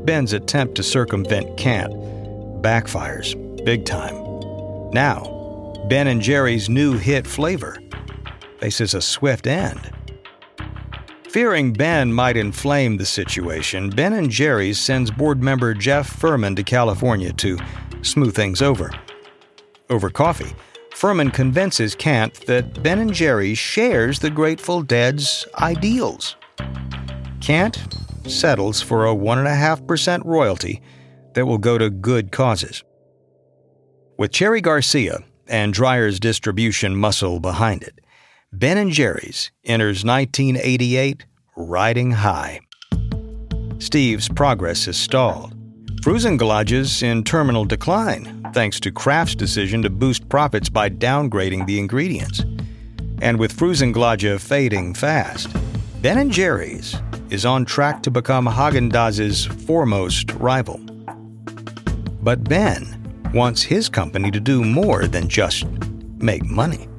Ben's 0.06 0.32
attempt 0.32 0.74
to 0.76 0.82
circumvent 0.82 1.58
Kant 1.58 1.92
backfires 2.62 3.34
big 3.62 3.84
time. 3.84 4.14
Now, 4.90 5.74
Ben 5.90 6.06
and 6.06 6.22
Jerry's 6.22 6.70
new 6.70 6.96
hit 6.96 7.26
flavor 7.26 7.78
faces 8.58 8.94
a 8.94 9.02
swift 9.02 9.46
end. 9.46 9.92
Fearing 11.30 11.72
Ben 11.72 12.12
might 12.12 12.36
inflame 12.36 12.96
the 12.96 13.06
situation, 13.06 13.88
Ben 13.88 14.14
and 14.14 14.28
Jerry's 14.28 14.80
sends 14.80 15.12
board 15.12 15.40
member 15.40 15.74
Jeff 15.74 16.08
Furman 16.08 16.56
to 16.56 16.64
California 16.64 17.32
to 17.34 17.56
smooth 18.02 18.34
things 18.34 18.60
over. 18.60 18.90
Over 19.90 20.10
coffee, 20.10 20.52
Furman 20.92 21.30
convinces 21.30 21.94
Kant 21.94 22.34
that 22.48 22.82
Ben 22.82 22.98
and 22.98 23.14
Jerry's 23.14 23.58
shares 23.58 24.18
the 24.18 24.28
Grateful 24.28 24.82
Dead's 24.82 25.46
ideals. 25.54 26.34
Kant 27.40 27.78
settles 28.26 28.82
for 28.82 29.06
a 29.06 29.14
1.5% 29.14 30.24
royalty 30.24 30.82
that 31.34 31.46
will 31.46 31.58
go 31.58 31.78
to 31.78 31.90
good 31.90 32.32
causes. 32.32 32.82
With 34.18 34.32
Cherry 34.32 34.60
Garcia 34.60 35.20
and 35.46 35.72
Dreyer's 35.72 36.18
distribution 36.18 36.96
muscle 36.96 37.38
behind 37.38 37.84
it, 37.84 37.99
Ben 38.52 38.78
and 38.78 38.90
Jerry's 38.90 39.52
enters 39.64 40.04
1988 40.04 41.24
riding 41.56 42.10
high. 42.10 42.60
Steve's 43.78 44.28
progress 44.28 44.88
is 44.88 44.96
stalled. 44.96 45.54
Frusen 46.02 46.36
Glädjé's 46.36 47.02
in 47.04 47.22
terminal 47.22 47.64
decline, 47.64 48.44
thanks 48.52 48.80
to 48.80 48.90
Kraft's 48.90 49.36
decision 49.36 49.82
to 49.82 49.90
boost 49.90 50.28
profits 50.28 50.68
by 50.68 50.90
downgrading 50.90 51.66
the 51.66 51.78
ingredients. 51.78 52.42
And 53.22 53.38
with 53.38 53.56
Frusen 53.56 53.94
Glädjé 53.94 54.40
fading 54.40 54.94
fast, 54.94 55.48
Ben 56.02 56.18
and 56.18 56.32
Jerry's 56.32 56.96
is 57.30 57.46
on 57.46 57.64
track 57.64 58.02
to 58.02 58.10
become 58.10 58.46
Haagen-Dazs's 58.46 59.46
foremost 59.46 60.32
rival. 60.32 60.80
But 62.20 62.42
Ben 62.42 63.30
wants 63.32 63.62
his 63.62 63.88
company 63.88 64.32
to 64.32 64.40
do 64.40 64.64
more 64.64 65.06
than 65.06 65.28
just 65.28 65.66
make 66.18 66.44
money. 66.44 66.89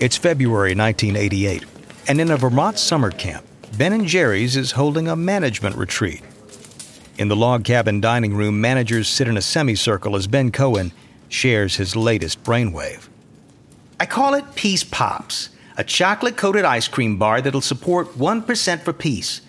It's 0.00 0.16
February 0.16 0.74
1988, 0.74 1.62
and 2.08 2.22
in 2.22 2.30
a 2.30 2.36
Vermont 2.38 2.78
summer 2.78 3.10
camp, 3.10 3.44
Ben 3.76 4.06
& 4.06 4.06
Jerry's 4.06 4.56
is 4.56 4.70
holding 4.70 5.08
a 5.08 5.14
management 5.14 5.76
retreat. 5.76 6.22
In 7.18 7.28
the 7.28 7.36
log 7.36 7.64
cabin 7.64 8.00
dining 8.00 8.34
room, 8.34 8.62
managers 8.62 9.10
sit 9.10 9.28
in 9.28 9.36
a 9.36 9.42
semicircle 9.42 10.16
as 10.16 10.26
Ben 10.26 10.52
Cohen 10.52 10.92
shares 11.28 11.76
his 11.76 11.94
latest 11.94 12.42
brainwave. 12.42 13.10
I 14.00 14.06
call 14.06 14.32
it 14.32 14.54
Peace 14.54 14.84
Pops, 14.84 15.50
a 15.76 15.84
chocolate 15.84 16.38
coated 16.38 16.64
ice 16.64 16.88
cream 16.88 17.18
bar 17.18 17.42
that'll 17.42 17.60
support 17.60 18.16
1% 18.16 18.80
for 18.80 18.94
peace, 18.94 19.42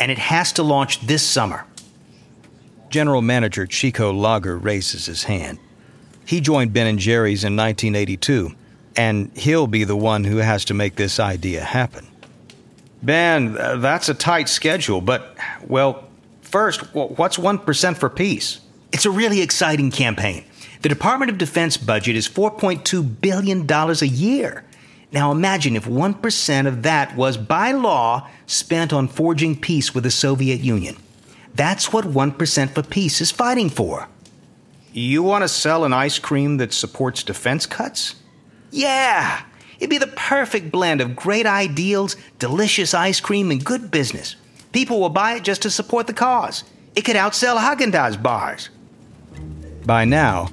and 0.00 0.10
it 0.10 0.18
has 0.18 0.50
to 0.54 0.64
launch 0.64 0.98
this 1.06 1.22
summer. 1.22 1.64
General 2.90 3.22
Manager 3.22 3.68
Chico 3.68 4.12
Lager 4.12 4.58
raises 4.58 5.06
his 5.06 5.22
hand. 5.22 5.60
He 6.26 6.40
joined 6.40 6.72
Ben 6.72 6.98
& 6.98 6.98
Jerry's 6.98 7.44
in 7.44 7.54
1982 7.54 8.56
and 8.96 9.30
he'll 9.36 9.66
be 9.66 9.84
the 9.84 9.96
one 9.96 10.24
who 10.24 10.38
has 10.38 10.64
to 10.66 10.74
make 10.74 10.96
this 10.96 11.18
idea 11.18 11.62
happen. 11.62 12.06
Ben, 13.02 13.56
uh, 13.58 13.76
that's 13.76 14.08
a 14.08 14.14
tight 14.14 14.48
schedule, 14.48 15.00
but, 15.00 15.36
well, 15.66 16.04
first, 16.42 16.94
what's 16.94 17.36
1% 17.36 17.96
for 17.96 18.08
peace? 18.08 18.60
It's 18.92 19.06
a 19.06 19.10
really 19.10 19.40
exciting 19.40 19.90
campaign. 19.90 20.44
The 20.82 20.88
Department 20.88 21.30
of 21.30 21.38
Defense 21.38 21.76
budget 21.76 22.16
is 22.16 22.28
$4.2 22.28 23.20
billion 23.20 23.70
a 23.70 23.94
year. 24.04 24.64
Now 25.12 25.30
imagine 25.30 25.76
if 25.76 25.84
1% 25.84 26.66
of 26.66 26.82
that 26.82 27.16
was, 27.16 27.36
by 27.36 27.72
law, 27.72 28.28
spent 28.46 28.92
on 28.92 29.08
forging 29.08 29.56
peace 29.60 29.94
with 29.94 30.04
the 30.04 30.10
Soviet 30.10 30.60
Union. 30.60 30.96
That's 31.54 31.92
what 31.92 32.06
1% 32.06 32.70
for 32.70 32.82
peace 32.82 33.20
is 33.20 33.30
fighting 33.30 33.68
for. 33.68 34.08
You 34.92 35.22
want 35.22 35.42
to 35.42 35.48
sell 35.48 35.84
an 35.84 35.92
ice 35.92 36.18
cream 36.18 36.56
that 36.58 36.72
supports 36.72 37.22
defense 37.22 37.66
cuts? 37.66 38.16
Yeah, 38.72 39.42
it'd 39.78 39.90
be 39.90 39.98
the 39.98 40.06
perfect 40.06 40.72
blend 40.72 41.02
of 41.02 41.14
great 41.14 41.44
ideals, 41.44 42.16
delicious 42.38 42.94
ice 42.94 43.20
cream, 43.20 43.50
and 43.50 43.62
good 43.62 43.90
business. 43.90 44.34
People 44.72 44.98
will 44.98 45.10
buy 45.10 45.34
it 45.34 45.44
just 45.44 45.62
to 45.62 45.70
support 45.70 46.06
the 46.06 46.14
cause. 46.14 46.64
It 46.96 47.02
could 47.02 47.16
outsell 47.16 47.58
Haagen-Dazs 47.58 48.22
bars. 48.22 48.70
By 49.84 50.06
now, 50.06 50.48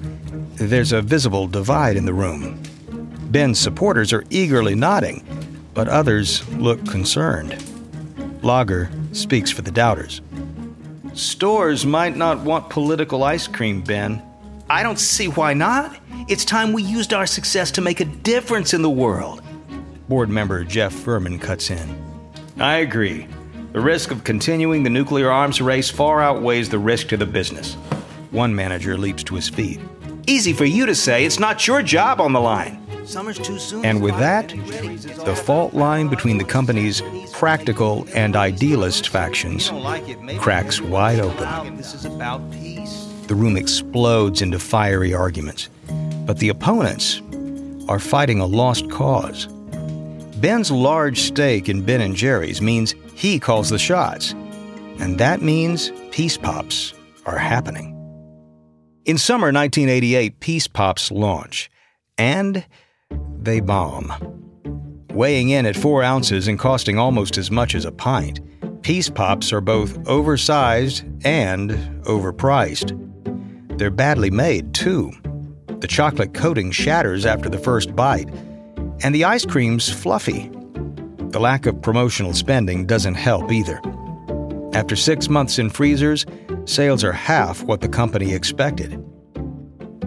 there's 0.56 0.92
a 0.92 1.00
visible 1.00 1.46
divide 1.46 1.96
in 1.96 2.04
the 2.04 2.12
room. 2.12 2.62
Ben's 3.30 3.58
supporters 3.58 4.12
are 4.12 4.24
eagerly 4.28 4.74
nodding, 4.74 5.24
but 5.72 5.88
others 5.88 6.46
look 6.56 6.84
concerned. 6.86 7.56
Lager 8.42 8.90
speaks 9.12 9.50
for 9.50 9.62
the 9.62 9.70
doubters. 9.70 10.20
Stores 11.14 11.86
might 11.86 12.16
not 12.16 12.40
want 12.40 12.68
political 12.68 13.24
ice 13.24 13.46
cream, 13.46 13.80
Ben. 13.80 14.22
I 14.68 14.82
don't 14.82 14.98
see 14.98 15.28
why 15.28 15.54
not. 15.54 15.99
It's 16.28 16.44
time 16.44 16.72
we 16.72 16.82
used 16.82 17.12
our 17.12 17.26
success 17.26 17.70
to 17.72 17.80
make 17.80 18.00
a 18.00 18.04
difference 18.04 18.74
in 18.74 18.82
the 18.82 18.90
world. 18.90 19.42
Board 20.08 20.28
member 20.28 20.64
Jeff 20.64 20.92
Furman 20.92 21.38
cuts 21.38 21.70
in. 21.70 22.04
I 22.58 22.78
agree. 22.78 23.26
The 23.72 23.80
risk 23.80 24.10
of 24.10 24.24
continuing 24.24 24.82
the 24.82 24.90
nuclear 24.90 25.30
arms 25.30 25.60
race 25.60 25.90
far 25.90 26.20
outweighs 26.20 26.68
the 26.68 26.78
risk 26.78 27.08
to 27.08 27.16
the 27.16 27.26
business. 27.26 27.74
One 28.30 28.54
manager 28.54 28.96
leaps 28.96 29.22
to 29.24 29.34
his 29.34 29.48
feet. 29.48 29.80
Easy 30.26 30.52
for 30.52 30.64
you 30.64 30.86
to 30.86 30.94
say. 30.94 31.24
It's 31.24 31.38
not 31.38 31.66
your 31.66 31.82
job 31.82 32.20
on 32.20 32.32
the 32.32 32.40
line. 32.40 32.78
Summer's 33.06 33.38
too 33.38 33.58
soon. 33.58 33.84
And 33.84 34.02
with 34.02 34.16
that, 34.18 34.48
the 35.24 35.34
fault 35.34 35.74
line 35.74 36.08
between 36.08 36.38
the 36.38 36.44
company's 36.44 37.02
practical 37.32 38.06
and 38.14 38.36
idealist 38.36 39.08
factions 39.08 39.70
cracks 40.38 40.80
wide 40.80 41.18
open. 41.18 41.76
The 43.26 43.34
room 43.34 43.56
explodes 43.56 44.42
into 44.42 44.58
fiery 44.58 45.14
arguments, 45.14 45.68
but 46.26 46.38
the 46.38 46.48
opponents 46.48 47.20
are 47.88 47.98
fighting 47.98 48.40
a 48.40 48.46
lost 48.46 48.90
cause. 48.90 49.46
Ben's 50.36 50.70
large 50.70 51.20
stake 51.20 51.68
in 51.68 51.82
Ben 51.82 52.00
and 52.00 52.16
Jerry's 52.16 52.62
means 52.62 52.94
he 53.14 53.38
calls 53.38 53.68
the 53.68 53.78
shots, 53.78 54.32
and 54.98 55.18
that 55.18 55.42
means 55.42 55.90
peace 56.10 56.36
pops 56.36 56.94
are 57.26 57.38
happening. 57.38 57.96
In 59.06 59.18
summer 59.18 59.46
1988, 59.46 60.40
Peace 60.40 60.66
Pops 60.66 61.10
launch, 61.10 61.70
and 62.16 62.64
they 63.38 63.60
bomb. 63.60 64.12
Weighing 65.12 65.48
in 65.48 65.66
at 65.66 65.76
four 65.76 66.02
ounces 66.02 66.48
and 66.48 66.58
costing 66.58 66.98
almost 66.98 67.38
as 67.38 67.50
much 67.50 67.74
as 67.74 67.84
a 67.84 67.92
pint, 67.92 68.40
Peace 68.82 69.10
Pops 69.10 69.52
are 69.52 69.60
both 69.60 70.06
oversized 70.06 71.04
and 71.24 71.70
overpriced. 72.04 72.96
They're 73.78 73.90
badly 73.90 74.30
made, 74.30 74.74
too. 74.74 75.10
The 75.80 75.88
chocolate 75.88 76.34
coating 76.34 76.70
shatters 76.70 77.24
after 77.24 77.48
the 77.48 77.58
first 77.58 77.94
bite, 77.96 78.28
and 79.02 79.14
the 79.14 79.24
ice 79.24 79.46
cream's 79.46 79.88
fluffy. 79.88 80.50
The 81.30 81.40
lack 81.40 81.66
of 81.66 81.80
promotional 81.80 82.34
spending 82.34 82.86
doesn't 82.86 83.14
help 83.14 83.50
either. 83.50 83.80
After 84.72 84.94
six 84.94 85.28
months 85.28 85.58
in 85.58 85.70
freezers, 85.70 86.26
sales 86.64 87.02
are 87.02 87.12
half 87.12 87.62
what 87.62 87.80
the 87.80 87.88
company 87.88 88.34
expected. 88.34 89.02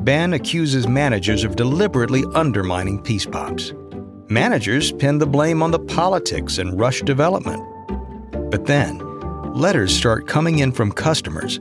Ben 0.05 0.33
accuses 0.33 0.87
managers 0.87 1.43
of 1.43 1.55
deliberately 1.55 2.23
undermining 2.33 3.01
Peace 3.01 3.25
Pops. 3.25 3.73
Managers 4.29 4.91
pin 4.91 5.17
the 5.17 5.25
blame 5.25 5.63
on 5.63 5.71
the 5.71 5.79
politics 5.79 6.57
and 6.57 6.79
rush 6.79 7.01
development. 7.01 7.61
But 8.51 8.65
then, 8.65 8.99
letters 9.53 9.95
start 9.95 10.27
coming 10.27 10.59
in 10.59 10.71
from 10.71 10.91
customers 10.91 11.59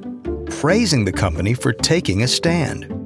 praising 0.61 1.05
the 1.05 1.13
company 1.13 1.55
for 1.55 1.73
taking 1.73 2.23
a 2.23 2.29
stand. 2.29 3.02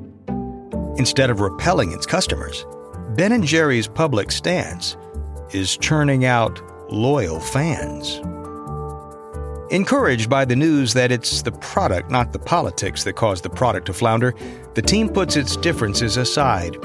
Instead 0.98 1.30
of 1.30 1.40
repelling 1.40 1.92
its 1.92 2.06
customers, 2.06 2.64
Ben 3.10 3.42
& 3.42 3.46
Jerry's 3.46 3.86
public 3.86 4.30
stance 4.30 4.96
is 5.52 5.76
churning 5.76 6.24
out 6.24 6.60
loyal 6.90 7.40
fans. 7.40 8.20
Encouraged 9.70 10.30
by 10.30 10.44
the 10.44 10.56
news 10.56 10.94
that 10.94 11.10
it's 11.10 11.42
the 11.42 11.52
product, 11.52 12.10
not 12.10 12.32
the 12.32 12.38
politics, 12.38 13.04
that 13.04 13.14
caused 13.14 13.42
the 13.42 13.50
product 13.50 13.86
to 13.86 13.92
flounder, 13.92 14.34
the 14.74 14.82
team 14.82 15.08
puts 15.08 15.36
its 15.36 15.56
differences 15.56 16.16
aside. 16.16 16.76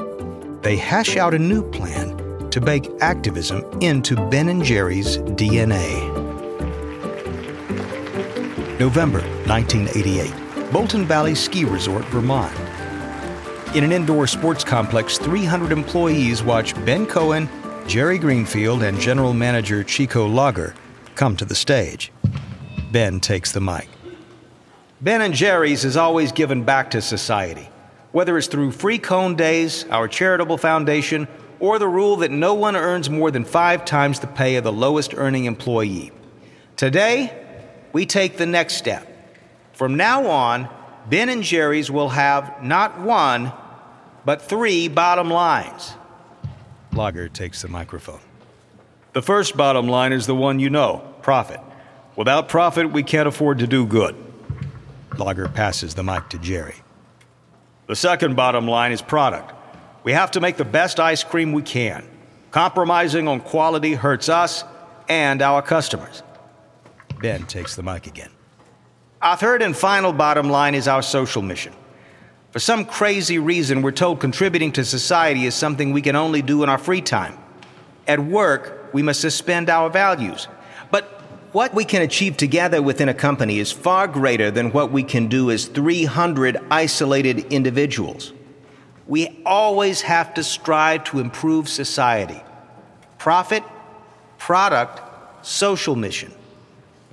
They 0.62 0.78
hash 0.78 1.16
out 1.16 1.34
a 1.34 1.40
new 1.40 1.70
plan 1.70 2.50
to 2.50 2.60
bake 2.60 2.90
activism 3.00 3.64
into 3.82 4.16
Ben 4.30 4.62
& 4.62 4.64
Jerry's 4.64 5.18
DNA. 5.20 6.10
November 8.80 9.22
1988, 9.48 10.72
Bolton 10.74 11.06
Valley 11.06 11.36
Ski 11.36 11.66
Resort, 11.66 12.04
Vermont. 12.06 12.61
In 13.74 13.86
an 13.86 13.94
indoor 13.94 14.28
sports 14.28 14.66
complex, 14.66 15.18
300 15.18 15.72
employees 15.72 16.44
watch 16.44 16.76
Ben 16.84 17.06
Cohen, 17.06 17.48
Jerry 17.88 18.18
Greenfield, 18.18 18.84
and 18.84 19.00
general 19.00 19.32
manager 19.32 19.82
Chico 19.82 20.28
Lager 20.28 20.76
come 21.16 21.38
to 21.38 21.46
the 21.46 21.56
stage. 21.56 22.12
Ben 22.92 23.22
takes 23.22 23.54
the 23.54 23.62
mic. 23.62 23.88
Ben 25.00 25.22
and 25.22 25.34
Jerry's 25.34 25.84
has 25.84 25.96
always 25.96 26.34
given 26.34 26.64
back 26.64 26.92
to 26.92 27.02
society, 27.02 27.70
whether 28.12 28.38
it's 28.38 28.48
through 28.48 28.74
free 28.74 29.00
cone 29.00 29.38
days, 29.38 29.86
our 29.86 30.10
charitable 30.10 30.58
foundation, 30.58 31.26
or 31.62 31.80
the 31.80 31.88
rule 31.88 32.18
that 32.18 32.30
no 32.30 32.54
one 32.54 32.76
earns 32.76 33.10
more 33.10 33.32
than 33.32 33.46
five 33.46 33.86
times 33.86 34.20
the 34.20 34.28
pay 34.28 34.58
of 34.58 34.66
the 34.66 34.74
lowest 34.74 35.14
earning 35.14 35.46
employee. 35.46 36.12
Today, 36.76 37.34
we 37.94 38.06
take 38.06 38.36
the 38.36 38.46
next 38.46 38.74
step. 38.74 39.08
From 39.72 39.96
now 39.96 40.28
on, 40.28 40.68
Ben 41.10 41.30
and 41.30 41.42
Jerry's 41.42 41.90
will 41.90 42.10
have 42.10 42.62
not 42.62 43.00
one, 43.00 43.54
but 44.26 44.42
three 44.42 44.88
bottom 44.88 45.30
lines. 45.30 45.94
Lager 46.94 47.30
takes 47.30 47.62
the 47.62 47.68
microphone. 47.68 48.20
The 49.14 49.22
first 49.22 49.58
bottom 49.58 49.88
line 49.88 50.14
is 50.14 50.28
the 50.28 50.36
one 50.36 50.60
you 50.60 50.70
know 50.70 51.04
profit. 51.22 51.60
Without 52.16 52.50
profit, 52.50 52.92
we 52.92 53.04
can't 53.04 53.28
afford 53.28 53.60
to 53.60 53.68
do 53.68 53.86
good. 53.86 54.16
Lager 55.18 55.48
passes 55.48 55.96
the 55.96 56.04
mic 56.04 56.30
to 56.30 56.38
Jerry. 56.38 56.76
The 57.88 57.96
second 57.96 58.36
bottom 58.36 58.68
line 58.68 58.92
is 58.92 59.02
product. 59.02 59.54
We 60.04 60.14
have 60.14 60.32
to 60.32 60.42
make 60.42 60.58
the 60.58 60.66
best 60.66 61.00
ice 61.00 61.24
cream 61.24 61.52
we 61.52 61.62
can. 61.62 62.08
Compromising 62.52 63.28
on 63.28 63.40
quality 63.40 63.94
hurts 63.94 64.30
us 64.30 64.64
and 65.08 65.42
our 65.42 65.62
customers. 65.62 66.24
Ben 67.22 67.46
takes 67.46 67.76
the 67.76 67.84
mic 67.84 68.08
again. 68.08 68.32
Our 69.22 69.38
third 69.38 69.62
and 69.62 69.76
final 69.76 70.12
bottom 70.12 70.50
line 70.50 70.74
is 70.74 70.88
our 70.88 71.02
social 71.02 71.42
mission. 71.42 71.74
For 72.52 72.60
some 72.60 72.84
crazy 72.84 73.40
reason, 73.40 73.82
we're 73.82 73.92
told 73.92 74.20
contributing 74.20 74.74
to 74.74 74.84
society 74.84 75.46
is 75.46 75.56
something 75.56 75.94
we 75.94 76.02
can 76.02 76.18
only 76.18 76.42
do 76.42 76.64
in 76.64 76.70
our 76.70 76.78
free 76.78 77.02
time. 77.02 77.38
At 78.08 78.20
work, 78.20 78.90
we 78.94 79.02
must 79.02 79.22
suspend 79.22 79.70
our 79.70 79.90
values. 79.90 80.50
But 80.92 81.06
what 81.54 81.74
we 81.74 81.86
can 81.86 82.02
achieve 82.02 82.36
together 82.36 82.82
within 82.82 83.08
a 83.08 83.14
company 83.14 83.60
is 83.60 83.72
far 83.72 84.06
greater 84.06 84.52
than 84.52 84.74
what 84.74 84.92
we 84.92 85.04
can 85.04 85.28
do 85.28 85.50
as 85.50 85.66
300 85.66 86.58
isolated 86.70 87.54
individuals. 87.54 88.34
We 89.08 89.42
always 89.46 90.02
have 90.02 90.34
to 90.34 90.44
strive 90.44 91.06
to 91.06 91.20
improve 91.20 91.70
society. 91.70 92.42
Profit, 93.18 93.64
product, 94.38 95.46
social 95.46 95.96
mission. 95.96 96.34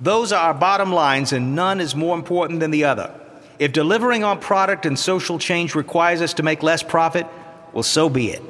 Those 0.01 0.33
are 0.33 0.47
our 0.47 0.53
bottom 0.53 0.91
lines, 0.91 1.31
and 1.31 1.55
none 1.55 1.79
is 1.79 1.95
more 1.95 2.15
important 2.15 2.59
than 2.59 2.71
the 2.71 2.83
other. 2.83 3.13
If 3.59 3.73
delivering 3.73 4.23
on 4.23 4.39
product 4.39 4.85
and 4.85 4.97
social 4.97 5.37
change 5.37 5.75
requires 5.75 6.21
us 6.21 6.33
to 6.35 6.43
make 6.43 6.63
less 6.63 6.81
profit, 6.81 7.27
well, 7.73 7.83
so 7.83 8.07
be 8.09 8.31
it. 8.31 8.41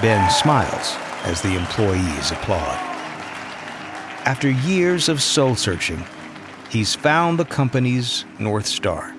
Ben 0.00 0.30
smiles 0.30 0.96
as 1.24 1.42
the 1.42 1.56
employees 1.56 2.30
applaud. 2.30 2.78
After 4.24 4.48
years 4.48 5.08
of 5.08 5.20
soul 5.20 5.56
searching, 5.56 6.04
he's 6.70 6.94
found 6.94 7.36
the 7.36 7.44
company's 7.44 8.24
North 8.38 8.66
Star. 8.66 9.12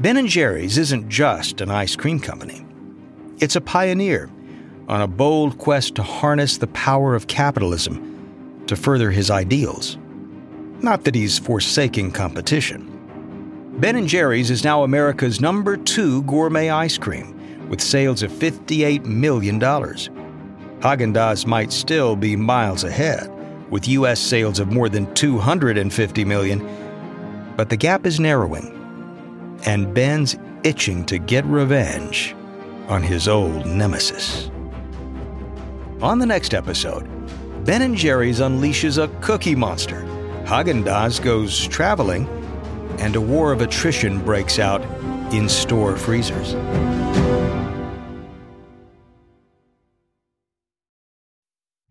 Ben 0.00 0.26
& 0.26 0.28
Jerry's 0.28 0.76
isn't 0.76 1.08
just 1.08 1.60
an 1.60 1.70
ice 1.70 1.94
cream 1.94 2.18
company. 2.18 2.66
It's 3.38 3.54
a 3.54 3.60
pioneer 3.60 4.30
on 4.88 5.00
a 5.00 5.06
bold 5.06 5.58
quest 5.58 5.94
to 5.94 6.02
harness 6.02 6.58
the 6.58 6.66
power 6.68 7.14
of 7.14 7.28
capitalism 7.28 8.64
to 8.66 8.74
further 8.74 9.12
his 9.12 9.30
ideals. 9.30 9.96
Not 10.82 11.04
that 11.04 11.14
he's 11.14 11.38
forsaking 11.38 12.12
competition. 12.12 12.86
Ben 13.80 14.06
& 14.06 14.08
Jerry's 14.08 14.50
is 14.50 14.64
now 14.64 14.82
America's 14.82 15.40
number 15.40 15.76
2 15.76 16.22
gourmet 16.22 16.70
ice 16.70 16.96
cream 16.96 17.68
with 17.68 17.80
sales 17.80 18.22
of 18.22 18.30
$58 18.32 19.04
million. 19.04 19.60
Haagen-Dazs 19.60 21.46
might 21.46 21.70
still 21.70 22.16
be 22.16 22.34
miles 22.34 22.84
ahead 22.84 23.30
with 23.70 23.88
US 23.88 24.18
sales 24.18 24.58
of 24.58 24.72
more 24.72 24.88
than 24.88 25.12
250 25.14 26.24
million, 26.24 26.66
but 27.56 27.68
the 27.68 27.76
gap 27.76 28.06
is 28.06 28.18
narrowing, 28.18 29.58
and 29.66 29.92
Ben's 29.94 30.36
itching 30.64 31.04
to 31.06 31.18
get 31.18 31.44
revenge 31.44 32.34
on 32.88 33.02
his 33.02 33.28
old 33.28 33.66
nemesis. 33.66 34.50
On 36.00 36.18
the 36.18 36.26
next 36.26 36.54
episode, 36.54 37.06
Ben 37.66 37.82
and 37.82 37.94
Jerry's 37.94 38.40
unleashes 38.40 39.02
a 39.02 39.08
cookie 39.20 39.54
monster. 39.54 40.06
Haagen-Dazs 40.50 41.22
goes 41.22 41.68
traveling, 41.68 42.26
and 42.98 43.14
a 43.14 43.20
war 43.20 43.52
of 43.52 43.60
attrition 43.60 44.18
breaks 44.18 44.58
out 44.58 44.82
in 45.32 45.48
store 45.48 45.96
freezers. 45.96 46.56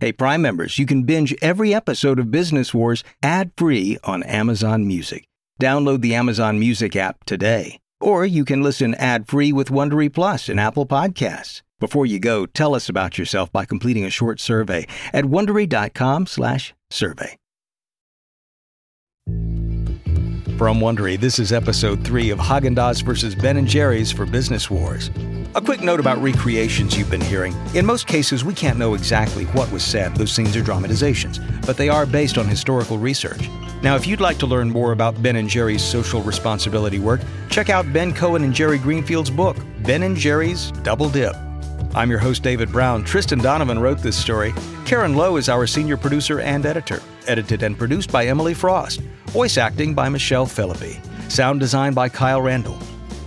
Hey, 0.02 0.12
Prime 0.12 0.42
members, 0.42 0.78
you 0.78 0.86
can 0.86 1.04
binge 1.04 1.34
every 1.42 1.74
episode 1.74 2.20
of 2.20 2.32
Business 2.32 2.74
Wars 2.74 3.06
ad 3.24 3.52
free 3.56 3.98
on 4.04 4.24
Amazon 4.24 4.86
Music. 4.86 5.24
Download 5.62 6.02
the 6.02 6.16
Amazon 6.16 6.60
Music 6.60 6.98
app 6.98 7.24
today. 7.24 7.80
Or 8.02 8.26
you 8.26 8.44
can 8.44 8.62
listen 8.62 8.94
ad-free 8.96 9.54
with 9.54 9.70
Wondery 9.70 10.14
Plus 10.14 10.50
in 10.50 10.60
Apple 10.60 10.86
Podcasts. 10.86 11.62
Before 11.80 12.06
you 12.06 12.20
go, 12.20 12.46
tell 12.46 12.76
us 12.76 12.90
about 12.90 13.18
yourself 13.18 13.54
by 13.54 13.64
completing 13.64 14.04
a 14.04 14.10
short 14.10 14.42
survey 14.42 14.86
at 15.14 15.24
wondery.com/survey. 15.24 17.39
From 20.58 20.80
Wondery, 20.82 21.18
this 21.18 21.40
is 21.40 21.54
episode 21.54 22.04
3 22.04 22.32
of 22.32 22.40
Haagen-Dazs 22.40 23.04
versus 23.04 23.34
Ben 23.34 23.66
& 23.66 23.68
Jerry's 23.68 24.12
for 24.12 24.26
Business 24.26 24.70
Wars. 24.70 25.10
A 25.56 25.62
quick 25.62 25.82
note 25.82 26.02
about 26.02 26.22
recreations 26.22 26.98
you've 26.98 27.10
been 27.10 27.22
hearing. 27.22 27.56
In 27.74 27.86
most 27.86 28.08
cases, 28.08 28.44
we 28.44 28.54
can't 28.54 28.78
know 28.78 28.94
exactly 28.94 29.46
what 29.46 29.72
was 29.72 29.84
said. 29.84 30.16
Those 30.16 30.34
scenes 30.34 30.58
are 30.58 30.62
dramatizations, 30.62 31.40
but 31.66 31.78
they 31.78 31.88
are 31.88 32.06
based 32.06 32.38
on 32.38 32.46
historical 32.46 32.98
research. 32.98 33.50
Now, 33.82 33.96
if 33.96 34.06
you'd 34.06 34.20
like 34.20 34.38
to 34.40 34.46
learn 34.46 34.70
more 34.70 34.92
about 34.92 35.22
Ben 35.24 35.48
& 35.48 35.50
Jerry's 35.50 35.82
social 35.82 36.22
responsibility 36.22 37.00
work, 37.00 37.22
check 37.50 37.70
out 37.70 37.92
Ben 37.94 38.14
Cohen 38.14 38.44
and 38.44 38.54
Jerry 38.54 38.78
Greenfield's 38.78 39.30
book, 39.30 39.56
Ben 39.80 40.14
& 40.16 40.18
Jerry's 40.18 40.72
Double 40.84 41.10
Dip. 41.10 41.36
I'm 41.96 42.10
your 42.10 42.20
host, 42.20 42.44
David 42.44 42.72
Brown. 42.72 43.04
Tristan 43.04 43.40
Donovan 43.40 43.80
wrote 43.80 44.00
this 44.00 44.16
story. 44.16 44.54
Karen 44.86 45.16
Lowe 45.16 45.38
is 45.38 45.50
our 45.50 45.66
senior 45.66 45.98
producer 45.98 46.40
and 46.40 46.66
editor. 46.66 47.02
Edited 47.28 47.64
and 47.64 47.78
produced 47.78 48.12
by 48.12 48.28
Emily 48.28 48.54
Frost. 48.54 49.02
Voice 49.28 49.58
acting 49.58 49.94
by 49.94 50.08
Michelle 50.08 50.46
Philippi. 50.46 51.00
Sound 51.30 51.60
design 51.60 51.94
by 51.94 52.08
Kyle 52.08 52.42
Randall. 52.42 52.78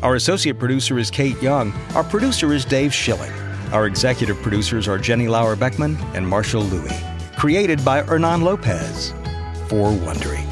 Our 0.02 0.14
associate 0.14 0.58
producer 0.58 0.98
is 0.98 1.10
Kate 1.10 1.40
Young. 1.42 1.72
Our 1.94 2.04
producer 2.04 2.52
is 2.52 2.64
Dave 2.64 2.94
Schilling. 2.94 3.32
Our 3.72 3.86
executive 3.86 4.40
producers 4.42 4.86
are 4.86 4.98
Jenny 4.98 5.28
Lauer 5.28 5.56
Beckman 5.56 5.96
and 6.14 6.26
Marshall 6.26 6.62
Louis. 6.62 7.02
Created 7.36 7.84
by 7.84 8.02
Hernan 8.02 8.42
Lopez. 8.42 9.12
For 9.68 9.90
Wondery. 9.90 10.51